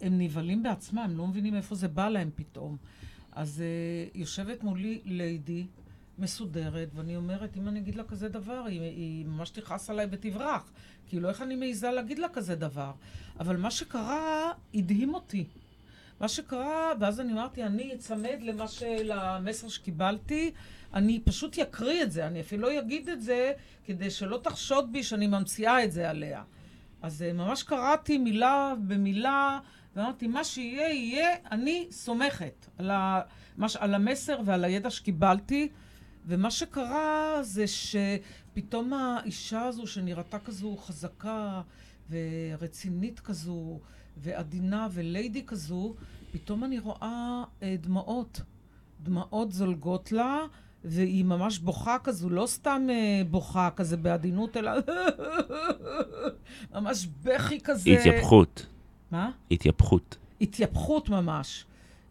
הם 0.00 0.18
נבהלים 0.18 0.62
בעצמם, 0.62 0.98
הם 0.98 1.16
לא 1.16 1.26
מבינים 1.26 1.54
איפה 1.54 1.74
זה 1.74 1.88
בא 1.88 2.08
להם 2.08 2.30
פתאום. 2.34 2.76
אז 3.32 3.62
יושבת 4.14 4.62
מולי 4.62 5.00
ליידי, 5.04 5.66
מסודרת, 6.18 6.88
ואני 6.94 7.16
אומרת, 7.16 7.56
אם 7.56 7.68
אני 7.68 7.80
אגיד 7.80 7.94
לה 7.94 8.04
כזה 8.04 8.28
דבר, 8.28 8.64
היא, 8.66 8.80
היא 8.80 9.26
ממש 9.26 9.50
תכעס 9.50 9.90
עליי 9.90 10.06
ותברח. 10.10 10.72
כאילו, 11.08 11.28
איך 11.28 11.42
אני 11.42 11.56
מעיזה 11.56 11.90
להגיד 11.90 12.18
לה 12.18 12.28
כזה 12.28 12.54
דבר? 12.54 12.92
אבל 13.40 13.56
מה 13.56 13.70
שקרה, 13.70 14.52
הדהים 14.74 15.14
אותי. 15.14 15.44
מה 16.20 16.28
שקרה, 16.28 16.92
ואז 17.00 17.20
אני 17.20 17.32
אמרתי, 17.32 17.62
אני 17.62 17.94
אצמד 17.94 18.38
למה 18.42 18.68
ש... 18.68 18.82
למסר 18.82 19.68
שקיבלתי, 19.68 20.50
אני 20.94 21.20
פשוט 21.24 21.58
יקריא 21.58 22.02
את 22.02 22.12
זה, 22.12 22.26
אני 22.26 22.40
אפילו 22.40 22.62
לא 22.62 22.78
אגיד 22.78 23.08
את 23.08 23.22
זה, 23.22 23.52
כדי 23.84 24.10
שלא 24.10 24.40
תחשוד 24.42 24.92
בי 24.92 25.02
שאני 25.02 25.26
ממציאה 25.26 25.84
את 25.84 25.92
זה 25.92 26.10
עליה. 26.10 26.42
אז 27.02 27.22
אה, 27.22 27.32
ממש 27.32 27.62
קראתי 27.62 28.18
מילה 28.18 28.74
במילה, 28.86 29.60
ואמרתי, 29.96 30.26
מה 30.26 30.44
שיהיה, 30.44 30.88
יהיה, 30.88 31.28
אני 31.50 31.86
סומכת 31.90 32.66
על, 32.78 32.90
ה... 32.90 33.20
על 33.78 33.94
המסר 33.94 34.40
ועל 34.44 34.64
הידע 34.64 34.90
שקיבלתי. 34.90 35.68
ומה 36.26 36.50
שקרה 36.50 37.38
זה 37.42 37.64
שפתאום 37.66 38.92
האישה 38.92 39.62
הזו, 39.62 39.86
שנראתה 39.86 40.38
כזו 40.38 40.76
חזקה 40.76 41.62
ורצינית 42.10 43.20
כזו, 43.20 43.80
ועדינה 44.16 44.88
וליידי 44.90 45.42
כזו, 45.46 45.94
פתאום 46.32 46.64
אני 46.64 46.78
רואה 46.78 47.44
אה, 47.62 47.76
דמעות. 47.80 48.40
דמעות 49.02 49.52
זולגות 49.52 50.12
לה, 50.12 50.38
והיא 50.84 51.24
ממש 51.24 51.58
בוכה 51.58 51.96
כזו, 52.04 52.30
לא 52.30 52.46
סתם 52.46 52.86
אה, 52.90 53.22
בוכה 53.30 53.68
כזה 53.76 53.96
בעדינות, 53.96 54.56
אלא 54.56 54.70
ממש 56.74 57.06
בכי 57.22 57.60
כזה. 57.60 57.90
התייפחות, 57.90 58.66
מה? 59.10 59.30
התייפחות. 59.50 60.16
התייפכות 60.40 61.08
ממש. 61.08 61.64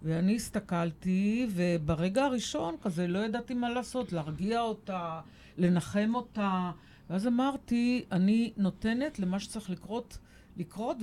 ואני 0.05 0.35
הסתכלתי, 0.35 1.47
וברגע 1.49 2.25
הראשון 2.25 2.75
כזה 2.81 3.07
לא 3.07 3.19
ידעתי 3.19 3.53
מה 3.53 3.69
לעשות, 3.69 4.13
להרגיע 4.13 4.61
אותה, 4.61 5.21
לנחם 5.57 6.11
אותה. 6.15 6.71
ואז 7.09 7.27
אמרתי, 7.27 8.05
אני 8.11 8.53
נותנת 8.57 9.19
למה 9.19 9.39
שצריך 9.39 9.69
לקרות, 9.69 10.17
לקרות, 10.57 10.97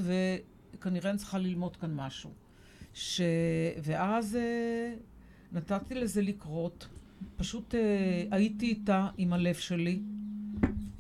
וכנראה 0.75 1.11
אני 1.11 1.19
צריכה 1.19 1.39
ללמוד 1.39 1.77
כאן 1.77 1.95
משהו. 1.95 2.31
ש... 2.95 3.21
ואז 3.83 4.37
אה, 4.37 4.95
נתתי 5.53 5.95
לזה 5.95 6.23
לקרות. 6.23 6.89
פשוט 7.37 7.75
אה, 7.75 8.25
הייתי 8.31 8.67
איתה 8.67 9.09
עם 9.19 9.33
הלב 9.33 9.55
שלי. 9.55 10.01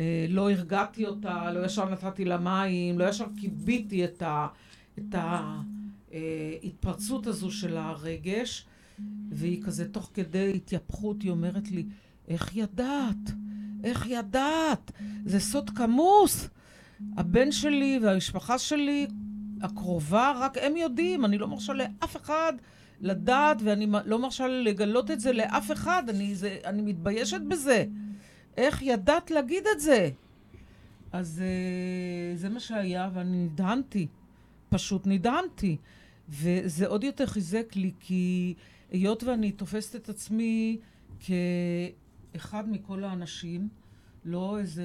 אה, 0.01 0.27
לא 0.29 0.51
הרגעתי 0.51 1.07
אותה, 1.07 1.53
לא 1.53 1.65
ישר 1.65 1.89
נתתי 1.89 2.25
לה 2.25 2.39
מים, 2.39 2.99
לא 2.99 3.09
ישר 3.09 3.27
קיביתי 3.37 4.05
את 4.05 4.23
ה... 4.23 4.47
את 4.99 5.15
ה... 5.15 5.61
ההתפרצות 6.13 7.27
הזו 7.27 7.51
של 7.51 7.77
הרגש, 7.77 8.67
והיא 9.31 9.63
כזה 9.63 9.89
תוך 9.89 10.11
כדי 10.15 10.53
התייפכות, 10.57 11.23
היא 11.23 11.31
אומרת 11.31 11.71
לי, 11.71 11.87
איך 12.29 12.57
ידעת? 12.57 13.31
איך 13.85 14.07
ידעת? 14.07 14.93
זה 15.25 15.41
סוד 15.41 15.71
כמוס. 15.71 16.49
הבן 17.17 17.53
שלי 17.53 17.99
והמשפחה 18.03 18.59
שלי 18.59 19.07
הקרובה, 19.63 20.33
רק 20.37 20.59
הם 20.61 20.77
יודעים, 20.77 21.25
אני 21.25 21.39
לא 21.39 21.49
מרשה 21.49 21.73
לאף 21.73 22.17
אחד 22.17 22.53
לדעת, 23.01 23.57
ואני 23.65 23.87
לא 24.05 24.19
מרשה 24.19 24.49
לגלות 24.49 25.11
את 25.11 25.21
זה 25.21 25.33
לאף 25.33 25.73
אחד, 25.73 26.03
אני, 26.09 26.35
זה, 26.35 26.59
אני 26.65 26.83
מתביישת 26.83 27.41
בזה. 27.49 27.85
איך 28.57 28.83
ידעת 28.83 29.31
להגיד 29.31 29.65
את 29.75 29.81
זה? 29.81 30.11
אז 31.13 31.43
uh, 31.43 32.39
זה 32.39 32.49
מה 32.49 32.61
שהיה, 32.61 33.11
ואני 33.15 33.45
נדהמתי. 33.45 34.07
פשוט 34.69 35.07
נדהמתי. 35.07 35.77
וזה 36.29 36.87
עוד 36.87 37.05
יותר 37.05 37.27
חיזק 37.27 37.77
לי, 37.77 37.93
כי 38.01 38.55
היות 38.91 39.23
ואני 39.23 39.53
תופסת 39.53 39.97
את 39.97 40.09
עצמי 40.09 40.79
כאחד 41.21 42.71
מכל 42.71 43.05
האנשים, 43.05 43.69
לא 44.25 44.59
איזה 44.59 44.85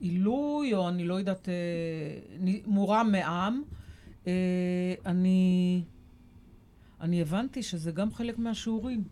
עילוי, 0.00 0.74
או 0.74 0.88
אני 0.88 1.04
לא 1.04 1.14
יודעת, 1.14 1.48
אה, 1.48 1.54
מורם 2.66 3.08
מעם, 3.12 3.62
אה, 4.26 4.32
אני, 5.06 5.82
אני 7.00 7.22
הבנתי 7.22 7.62
שזה 7.62 7.92
גם 7.92 8.12
חלק 8.12 8.38
מהשיעורים, 8.38 9.04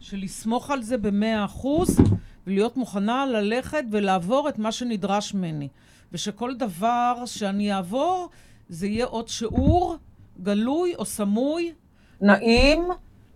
של 0.00 0.18
לסמוך 0.18 0.70
על 0.70 0.82
זה 0.82 0.98
במאה 0.98 1.44
אחוז, 1.44 1.98
ולהיות 2.46 2.76
מוכנה 2.76 3.26
ללכת 3.26 3.84
ולעבור 3.90 4.48
את 4.48 4.58
מה 4.58 4.72
שנדרש 4.72 5.34
ממני. 5.34 5.68
ושכל 6.12 6.54
דבר 6.54 7.22
שאני 7.26 7.72
אעבור, 7.72 8.28
זה 8.68 8.86
יהיה 8.86 9.06
עוד 9.06 9.28
שיעור 9.28 9.96
גלוי 10.42 10.94
או 10.94 11.04
סמוי, 11.04 11.72
נעים, 12.20 12.88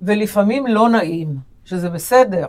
ולפעמים 0.02 0.66
לא 0.66 0.88
נעים, 0.88 1.36
שזה 1.64 1.90
בסדר. 1.90 2.46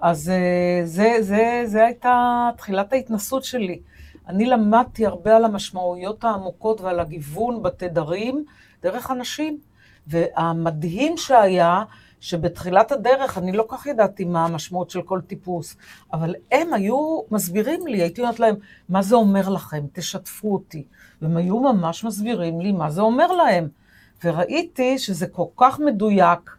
אז 0.00 0.30
אה, 0.30 0.80
זה, 0.84 1.16
זה, 1.20 1.62
זה 1.64 1.84
הייתה 1.84 2.50
תחילת 2.56 2.92
ההתנסות 2.92 3.44
שלי. 3.44 3.80
אני 4.28 4.46
למדתי 4.46 5.06
הרבה 5.06 5.36
על 5.36 5.44
המשמעויות 5.44 6.24
העמוקות 6.24 6.80
ועל 6.80 7.00
הגיוון 7.00 7.62
בתדרים 7.62 8.44
דרך 8.82 9.10
אנשים. 9.10 9.58
והמדהים 10.06 11.16
שהיה, 11.16 11.84
שבתחילת 12.20 12.92
הדרך 12.92 13.38
אני 13.38 13.52
לא 13.52 13.64
כך 13.68 13.86
ידעתי 13.86 14.24
מה 14.24 14.44
המשמעות 14.44 14.90
של 14.90 15.02
כל 15.02 15.20
טיפוס, 15.20 15.76
אבל 16.12 16.34
הם 16.52 16.74
היו 16.74 17.20
מסבירים 17.30 17.86
לי, 17.86 18.02
הייתי 18.02 18.20
אומרת 18.20 18.40
להם, 18.40 18.54
מה 18.88 19.02
זה 19.02 19.14
אומר 19.14 19.48
לכם? 19.48 19.84
תשתפו 19.92 20.52
אותי. 20.52 20.84
והם 21.22 21.36
היו 21.36 21.60
ממש 21.60 22.04
מסבירים 22.04 22.60
לי 22.60 22.72
מה 22.72 22.90
זה 22.90 23.00
אומר 23.00 23.32
להם. 23.32 23.68
וראיתי 24.24 24.98
שזה 24.98 25.26
כל 25.26 25.46
כך 25.56 25.80
מדויק, 25.80 26.50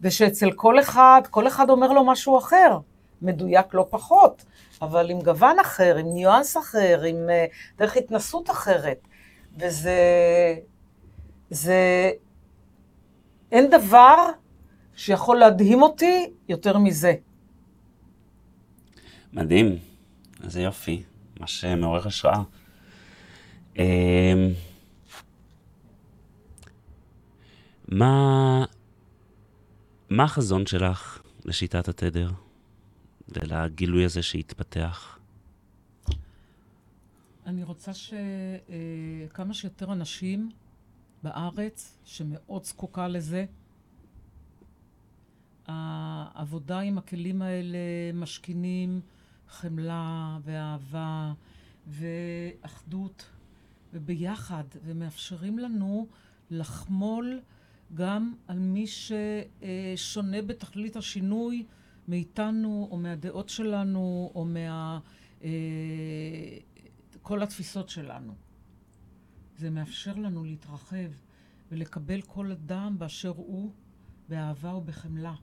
ושאצל 0.00 0.52
כל 0.52 0.80
אחד, 0.80 1.20
כל 1.30 1.46
אחד 1.46 1.70
אומר 1.70 1.92
לו 1.92 2.04
משהו 2.04 2.38
אחר, 2.38 2.78
מדויק 3.22 3.74
לא 3.74 3.86
פחות, 3.90 4.44
אבל 4.82 5.10
עם 5.10 5.20
גוון 5.20 5.58
אחר, 5.58 5.96
עם 5.96 6.06
ניואנס 6.06 6.56
אחר, 6.56 7.02
עם 7.08 7.16
uh, 7.16 7.78
דרך 7.78 7.96
התנסות 7.96 8.50
אחרת. 8.50 8.98
וזה... 9.58 9.98
זה... 11.50 12.10
אין 13.52 13.70
דבר 13.70 14.16
שיכול 14.96 15.36
להדהים 15.36 15.82
אותי 15.82 16.30
יותר 16.48 16.78
מזה. 16.78 17.14
מדהים, 19.32 19.78
איזה 20.44 20.62
יופי, 20.62 21.02
ממש 21.40 21.64
מעורר 21.64 22.06
השראה. 22.06 22.42
אמ, 23.78 24.52
מה, 27.88 28.64
מה 30.10 30.24
החזון 30.24 30.66
שלך 30.66 31.22
לשיטת 31.44 31.88
התדר 31.88 32.30
ולגילוי 33.28 34.04
הזה 34.04 34.22
שהתפתח? 34.22 35.18
אני 37.46 37.64
רוצה 37.64 37.92
שכמה 37.94 39.54
שיותר 39.54 39.92
אנשים 39.92 40.50
בארץ, 41.22 41.98
שמאוד 42.04 42.64
זקוקה 42.64 43.08
לזה, 43.08 43.44
העבודה 45.66 46.80
עם 46.80 46.98
הכלים 46.98 47.42
האלה 47.42 47.78
משכינים 48.14 49.00
חמלה 49.48 50.38
ואהבה 50.44 51.32
ואחדות 51.86 53.30
וביחד, 53.94 54.64
ומאפשרים 54.84 55.58
לנו 55.58 56.06
לחמול 56.50 57.40
גם 57.94 58.34
על 58.48 58.58
מי 58.58 58.84
ששונה 58.86 60.42
בתכלית 60.42 60.96
השינוי 60.96 61.66
מאיתנו, 62.08 62.88
או 62.90 62.96
מהדעות 62.96 63.48
שלנו, 63.48 64.32
או 64.34 64.44
מה... 64.44 64.98
אה, 65.44 65.50
כל 67.22 67.42
התפיסות 67.42 67.88
שלנו. 67.88 68.34
זה 69.56 69.70
מאפשר 69.70 70.14
לנו 70.14 70.44
להתרחב 70.44 71.10
ולקבל 71.72 72.22
כל 72.22 72.52
אדם 72.52 72.98
באשר 72.98 73.28
הוא, 73.28 73.72
באהבה 74.28 74.74
ובחמלה. 74.74 75.34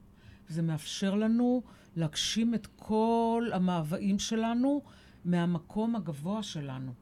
זה 0.48 0.62
מאפשר 0.62 1.16
לנו 1.16 1.64
להגשים 1.96 2.54
את 2.54 2.68
כל 2.76 3.50
המאוויים 3.54 4.20
שלנו 4.20 4.82
מהמקום 5.26 5.96
הגבוה 5.96 6.44
שלנו. 6.44 6.94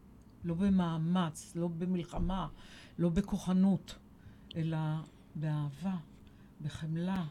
לא 0.43 0.53
במאמץ, 0.53 1.53
לא 1.55 1.67
במלחמה, 1.67 2.47
לא 2.99 3.09
בכוחנות, 3.09 3.95
אלא 4.55 4.77
באהבה, 5.35 5.95
בחמלה, 6.61 7.23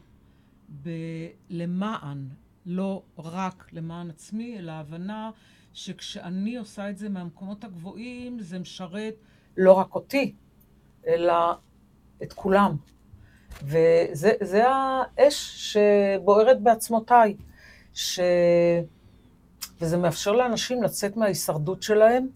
בלמען, 0.69 2.27
לא 2.65 3.03
רק 3.17 3.69
למען 3.73 4.09
עצמי, 4.09 4.59
אלא 4.59 4.71
הבנה 4.71 5.31
שכשאני 5.73 6.57
עושה 6.57 6.89
את 6.89 6.97
זה 6.97 7.09
מהמקומות 7.09 7.63
הגבוהים, 7.63 8.39
זה 8.39 8.59
משרת 8.59 9.13
לא 9.57 9.73
רק 9.73 9.95
אותי, 9.95 10.33
אלא 11.07 11.33
את 12.23 12.33
כולם. 12.33 12.75
וזה 13.63 14.63
האש 14.67 15.73
שבוערת 15.73 16.61
בעצמותיי, 16.61 17.35
ש... 17.93 18.19
וזה 19.81 19.97
מאפשר 19.97 20.31
לאנשים 20.31 20.83
לצאת 20.83 21.17
מההישרדות 21.17 21.83
שלהם 21.83 22.27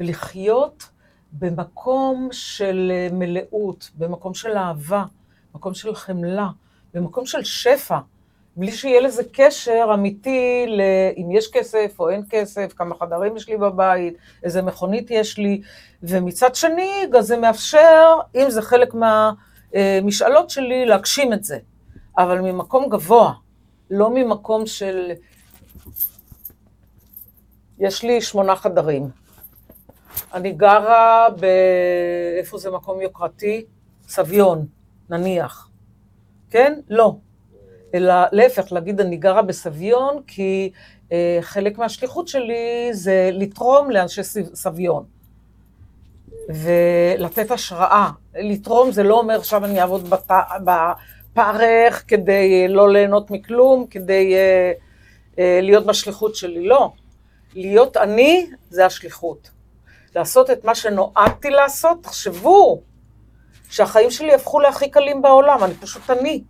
ולחיות 0.00 0.88
במקום 1.32 2.28
של 2.32 2.92
מלאות, 3.12 3.90
במקום 3.94 4.34
של 4.34 4.56
אהבה, 4.56 5.04
במקום 5.54 5.74
של 5.74 5.94
חמלה, 5.94 6.48
במקום 6.94 7.26
של 7.26 7.44
שפע, 7.44 7.98
בלי 8.56 8.72
שיהיה 8.72 9.00
לזה 9.00 9.22
קשר 9.32 9.90
אמיתי 9.94 10.66
לאם 10.68 11.30
יש 11.30 11.50
כסף 11.52 11.96
או 11.98 12.10
אין 12.10 12.22
כסף, 12.30 12.72
כמה 12.76 12.94
חדרים 12.94 13.36
יש 13.36 13.48
לי 13.48 13.56
בבית, 13.56 14.14
איזה 14.42 14.62
מכונית 14.62 15.10
יש 15.10 15.38
לי, 15.38 15.60
ומצד 16.02 16.54
שני, 16.54 17.06
גם 17.10 17.22
זה 17.22 17.36
מאפשר, 17.36 18.14
אם 18.34 18.50
זה 18.50 18.62
חלק 18.62 18.94
מהמשאלות 18.94 20.50
שלי, 20.50 20.86
להגשים 20.86 21.32
את 21.32 21.44
זה, 21.44 21.58
אבל 22.18 22.40
ממקום 22.40 22.88
גבוה, 22.88 23.32
לא 23.90 24.10
ממקום 24.14 24.66
של... 24.66 25.10
יש 27.78 28.02
לי 28.02 28.20
שמונה 28.20 28.56
חדרים. 28.56 29.08
אני 30.34 30.52
גרה 30.52 31.28
ב... 31.40 31.46
איפה 32.38 32.58
זה 32.58 32.70
מקום 32.70 33.00
יוקרתי? 33.00 33.64
סביון, 34.08 34.66
נניח. 35.10 35.68
כן? 36.50 36.80
לא. 36.88 37.16
אלא 37.94 38.14
להפך, 38.32 38.72
להגיד 38.72 39.00
אני 39.00 39.16
גרה 39.16 39.42
בסביון, 39.42 40.22
כי 40.26 40.70
אה, 41.12 41.38
חלק 41.40 41.78
מהשליחות 41.78 42.28
שלי 42.28 42.88
זה 42.92 43.30
לתרום 43.32 43.90
לאנשי 43.90 44.22
סביון. 44.54 45.04
ולתת 46.48 47.50
השראה. 47.50 48.10
לתרום 48.34 48.90
זה 48.90 49.02
לא 49.02 49.18
אומר 49.18 49.36
עכשיו 49.36 49.64
אני 49.64 49.80
אעבוד 49.80 50.10
בת... 50.10 50.30
בפרך 50.64 52.04
כדי 52.08 52.62
אה, 52.62 52.68
לא 52.68 52.92
ליהנות 52.92 53.30
מכלום, 53.30 53.86
כדי 53.90 54.34
אה, 54.34 54.72
אה, 55.38 55.58
להיות 55.62 55.86
בשליחות 55.86 56.36
שלי. 56.36 56.66
לא. 56.66 56.92
להיות 57.54 57.96
אני 57.96 58.46
זה 58.70 58.86
השליחות. 58.86 59.50
לעשות 60.18 60.50
את 60.50 60.64
מה 60.64 60.74
שנועדתי 60.74 61.50
לעשות, 61.50 62.02
תחשבו 62.02 62.80
שהחיים 63.70 64.10
שלי 64.10 64.34
הפכו 64.34 64.60
להכי 64.60 64.90
קלים 64.90 65.22
בעולם, 65.22 65.64
אני 65.64 65.74
פשוט 65.74 66.10
אני. 66.10 66.42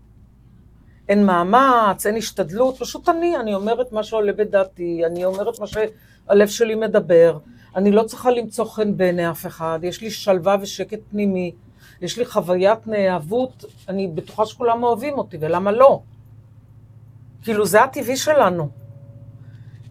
אין 1.08 1.26
מאמץ, 1.26 2.06
אין 2.06 2.16
השתדלות, 2.16 2.78
פשוט 2.78 3.08
אני, 3.08 3.36
אני 3.36 3.54
אומרת 3.54 3.92
מה 3.92 4.02
שעולה 4.02 4.32
בדעתי, 4.32 5.02
אני 5.06 5.24
אומרת 5.24 5.58
מה 5.58 5.66
שהלב 5.66 6.48
שלי 6.48 6.74
מדבר, 6.74 7.38
אני 7.76 7.90
לא 7.90 8.02
צריכה 8.02 8.30
למצוא 8.30 8.64
חן 8.64 8.96
בעיני 8.96 9.30
אף 9.30 9.46
אחד, 9.46 9.78
יש 9.82 10.00
לי 10.00 10.10
שלווה 10.10 10.56
ושקט 10.60 10.98
פנימי, 11.10 11.52
יש 12.00 12.18
לי 12.18 12.24
חוויית 12.24 12.86
נאהבות, 12.86 13.64
אני 13.88 14.08
בטוחה 14.08 14.46
שכולם 14.46 14.82
אוהבים 14.82 15.18
אותי, 15.18 15.36
ולמה 15.40 15.72
לא? 15.72 16.00
כאילו, 17.42 17.66
זה 17.66 17.82
הטבעי 17.82 18.16
שלנו. 18.16 18.68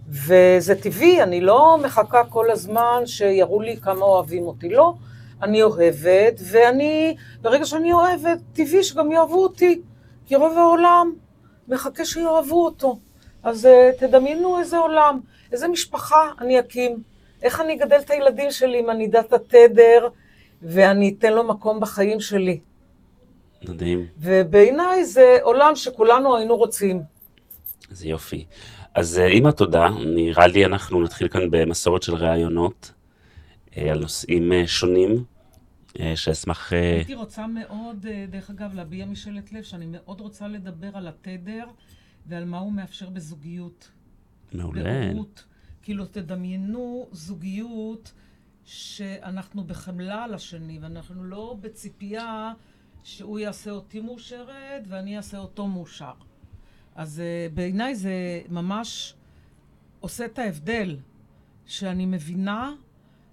וזה 0.10 0.76
טבעי, 0.82 1.24
אני 1.24 1.41
לא 1.41 1.78
מחכה 1.84 2.24
כל 2.24 2.51
הזמן 2.51 3.01
שיראו 3.05 3.62
לי 3.62 3.78
כמה 3.78 4.05
אוהבים 4.05 4.43
אותי. 4.43 4.70
לא, 4.70 4.93
אני 5.41 5.64
אוהבת, 5.64 6.41
ואני, 6.43 7.16
ברגע 7.41 7.66
שאני 7.66 7.93
אוהבת, 7.93 8.38
טבעי 8.53 8.84
שגם 8.84 9.12
יאהבו 9.12 9.43
אותי. 9.43 9.82
כי 10.28 10.36
רוב 10.36 10.58
העולם 10.58 11.14
מחכה 11.68 12.05
שיאהבו 12.05 12.66
אותו. 12.66 12.99
אז 13.43 13.66
uh, 13.66 13.99
תדמיינו 13.99 14.60
איזה 14.60 14.78
עולם, 14.78 15.20
איזה 15.51 15.68
משפחה 15.68 16.32
אני 16.41 16.60
אקים, 16.60 17.03
איך 17.43 17.62
אני 17.62 17.74
אגדל 17.74 17.99
את 17.99 18.10
הילדים 18.10 18.51
שלי 18.51 18.80
אם 18.80 18.89
אני 18.89 19.05
אדע 19.05 19.20
את 19.20 19.34
התדר 19.34 20.08
ואני 20.62 21.16
אתן 21.20 21.34
לו 21.34 21.43
מקום 21.43 21.80
בחיים 21.80 22.20
שלי. 22.20 22.60
מדהים. 23.68 24.05
ובעיניי 24.18 25.05
זה 25.05 25.38
עולם 25.41 25.76
שכולנו 25.76 26.38
היינו 26.38 26.55
רוצים. 26.55 27.01
זה 27.89 28.08
יופי. 28.08 28.45
אז 28.98 29.20
אה, 29.20 29.28
עם 29.34 29.45
התודה, 29.45 29.89
נראה 30.16 30.48
לי 30.48 30.66
אנחנו 30.66 31.04
נתחיל 31.04 31.28
כאן 31.28 31.41
במסורת 31.52 32.04
של 32.04 32.16
ראיונות 32.16 32.91
אה, 33.78 33.91
על 33.91 34.00
נושאים 34.00 34.52
שונים. 34.66 35.24
אה, 36.00 36.16
שאשמח... 36.16 36.74
אה, 36.74 36.95
הייתי 36.95 37.16
רוצה 37.16 37.48
מאוד, 37.48 38.06
אה, 38.10 38.26
דרך 38.30 38.50
אגב, 38.50 38.74
להביע 38.74 39.06
משאלת 39.06 39.54
לב, 39.54 39.64
שאני 39.64 39.86
מאוד 39.86 40.22
רוצה 40.22 40.48
לדבר 40.48 40.98
על 40.98 41.08
התדר 41.08 41.66
ועל 42.26 42.45
מה 42.45 42.60
הוא 42.60 42.72
מאפשר 42.72 43.10
בזוגיות. 43.10 43.91
מעולה. 44.54 44.84
בהורות. 44.84 45.43
כאילו, 45.82 46.06
תדמיינו 46.06 47.08
זוגיות 47.12 48.14
שאנחנו 48.66 49.64
בחמלה 49.64 50.24
על 50.24 50.34
השני, 50.34 50.80
ואנחנו 50.82 51.24
לא 51.24 51.56
בציפייה 51.62 52.54
שהוא 53.04 53.39
יעשה 53.39 53.72
אותי 53.72 54.00
מאושרת 54.00 54.84
ואני 54.88 55.18
אעשה 55.18 55.38
אותו 55.38 55.68
מאושר. 55.68 56.14
אז 56.98 57.22
uh, 57.22 57.54
בעיניי 57.56 57.95
זה 57.95 58.41
ממש 58.50 59.14
עושה 60.00 60.26
את 60.26 60.39
ההבדל, 60.39 60.98
שאני 61.66 62.06
מבינה 62.06 62.74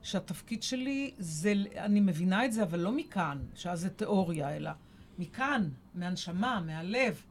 שהתפקיד 0.02 0.62
שלי 0.62 1.14
זה, 1.18 1.52
אני 1.76 2.00
מבינה 2.00 2.44
את 2.44 2.52
זה, 2.52 2.62
אבל 2.62 2.80
לא 2.80 2.92
מכאן, 2.92 3.38
שאז 3.54 3.80
זה 3.80 3.90
תיאוריה, 3.90 4.56
אלא 4.56 4.70
מכאן, 5.18 5.68
מהנשמה, 5.94 6.60
מהלב, 6.66 7.22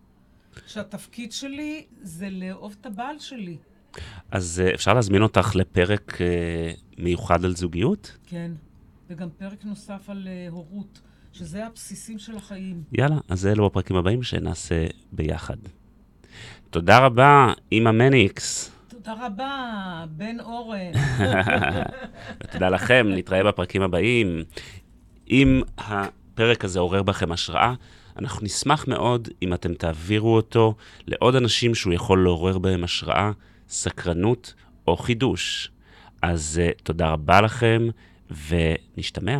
שהתפקיד 0.68 1.32
שלי 1.32 1.86
זה 2.02 2.30
לאהוב 2.30 2.76
את 2.82 2.86
הבעל 2.86 3.20
שלי. 3.20 3.58
אז 4.32 4.62
אה, 4.66 4.74
אפשר 4.74 4.94
להזמין 4.94 5.22
אותך 5.22 5.56
לפרק 5.56 6.22
אה, 6.22 6.72
מיוחד 6.98 7.46
על 7.46 7.56
זוגיות? 7.56 8.18
כן, 8.28 8.52
וגם 9.10 9.30
פרק 9.38 9.66
נוסף 9.66 10.10
על 10.10 10.28
אה, 10.28 10.48
הורות, 10.50 11.02
שזה 11.32 11.66
הבסיסים 11.66 12.20
של 12.20 12.38
החיים. 12.38 12.84
יאללה, 12.92 13.18
אז 13.30 13.46
אלו 13.46 13.66
הפרקים 13.66 13.96
הבאים 13.96 14.24
שנעשה 14.24 14.88
ביחד. 15.12 15.58
תודה 16.74 17.00
רבה, 17.00 17.54
אימא 17.72 17.92
מניקס. 17.92 18.72
תודה 18.88 19.14
רבה, 19.26 20.06
בן 20.10 20.40
אורן. 20.40 20.92
ותודה 22.44 22.70
לכם, 22.70 23.08
נתראה 23.10 23.44
בפרקים 23.44 23.82
הבאים. 23.82 24.44
אם 25.30 25.62
הפרק 25.78 26.66
הזה 26.66 26.80
עורר 26.80 27.04
בכם 27.04 27.32
השראה, 27.32 27.74
אנחנו 28.20 28.46
נשמח 28.46 28.88
מאוד 28.88 29.28
אם 29.42 29.54
אתם 29.54 29.74
תעבירו 29.74 30.36
אותו 30.36 30.76
לעוד 31.08 31.36
אנשים 31.36 31.76
שהוא 31.76 31.94
יכול 31.94 32.24
לעורר 32.24 32.58
בהם 32.58 32.84
השראה, 32.84 33.32
סקרנות 33.70 34.54
או 34.88 34.98
חידוש. 34.98 35.72
אז 36.22 36.62
uh, 36.64 36.82
תודה 36.84 37.10
רבה 37.10 37.42
לכם, 37.42 37.88
ונשתמע. 38.48 39.40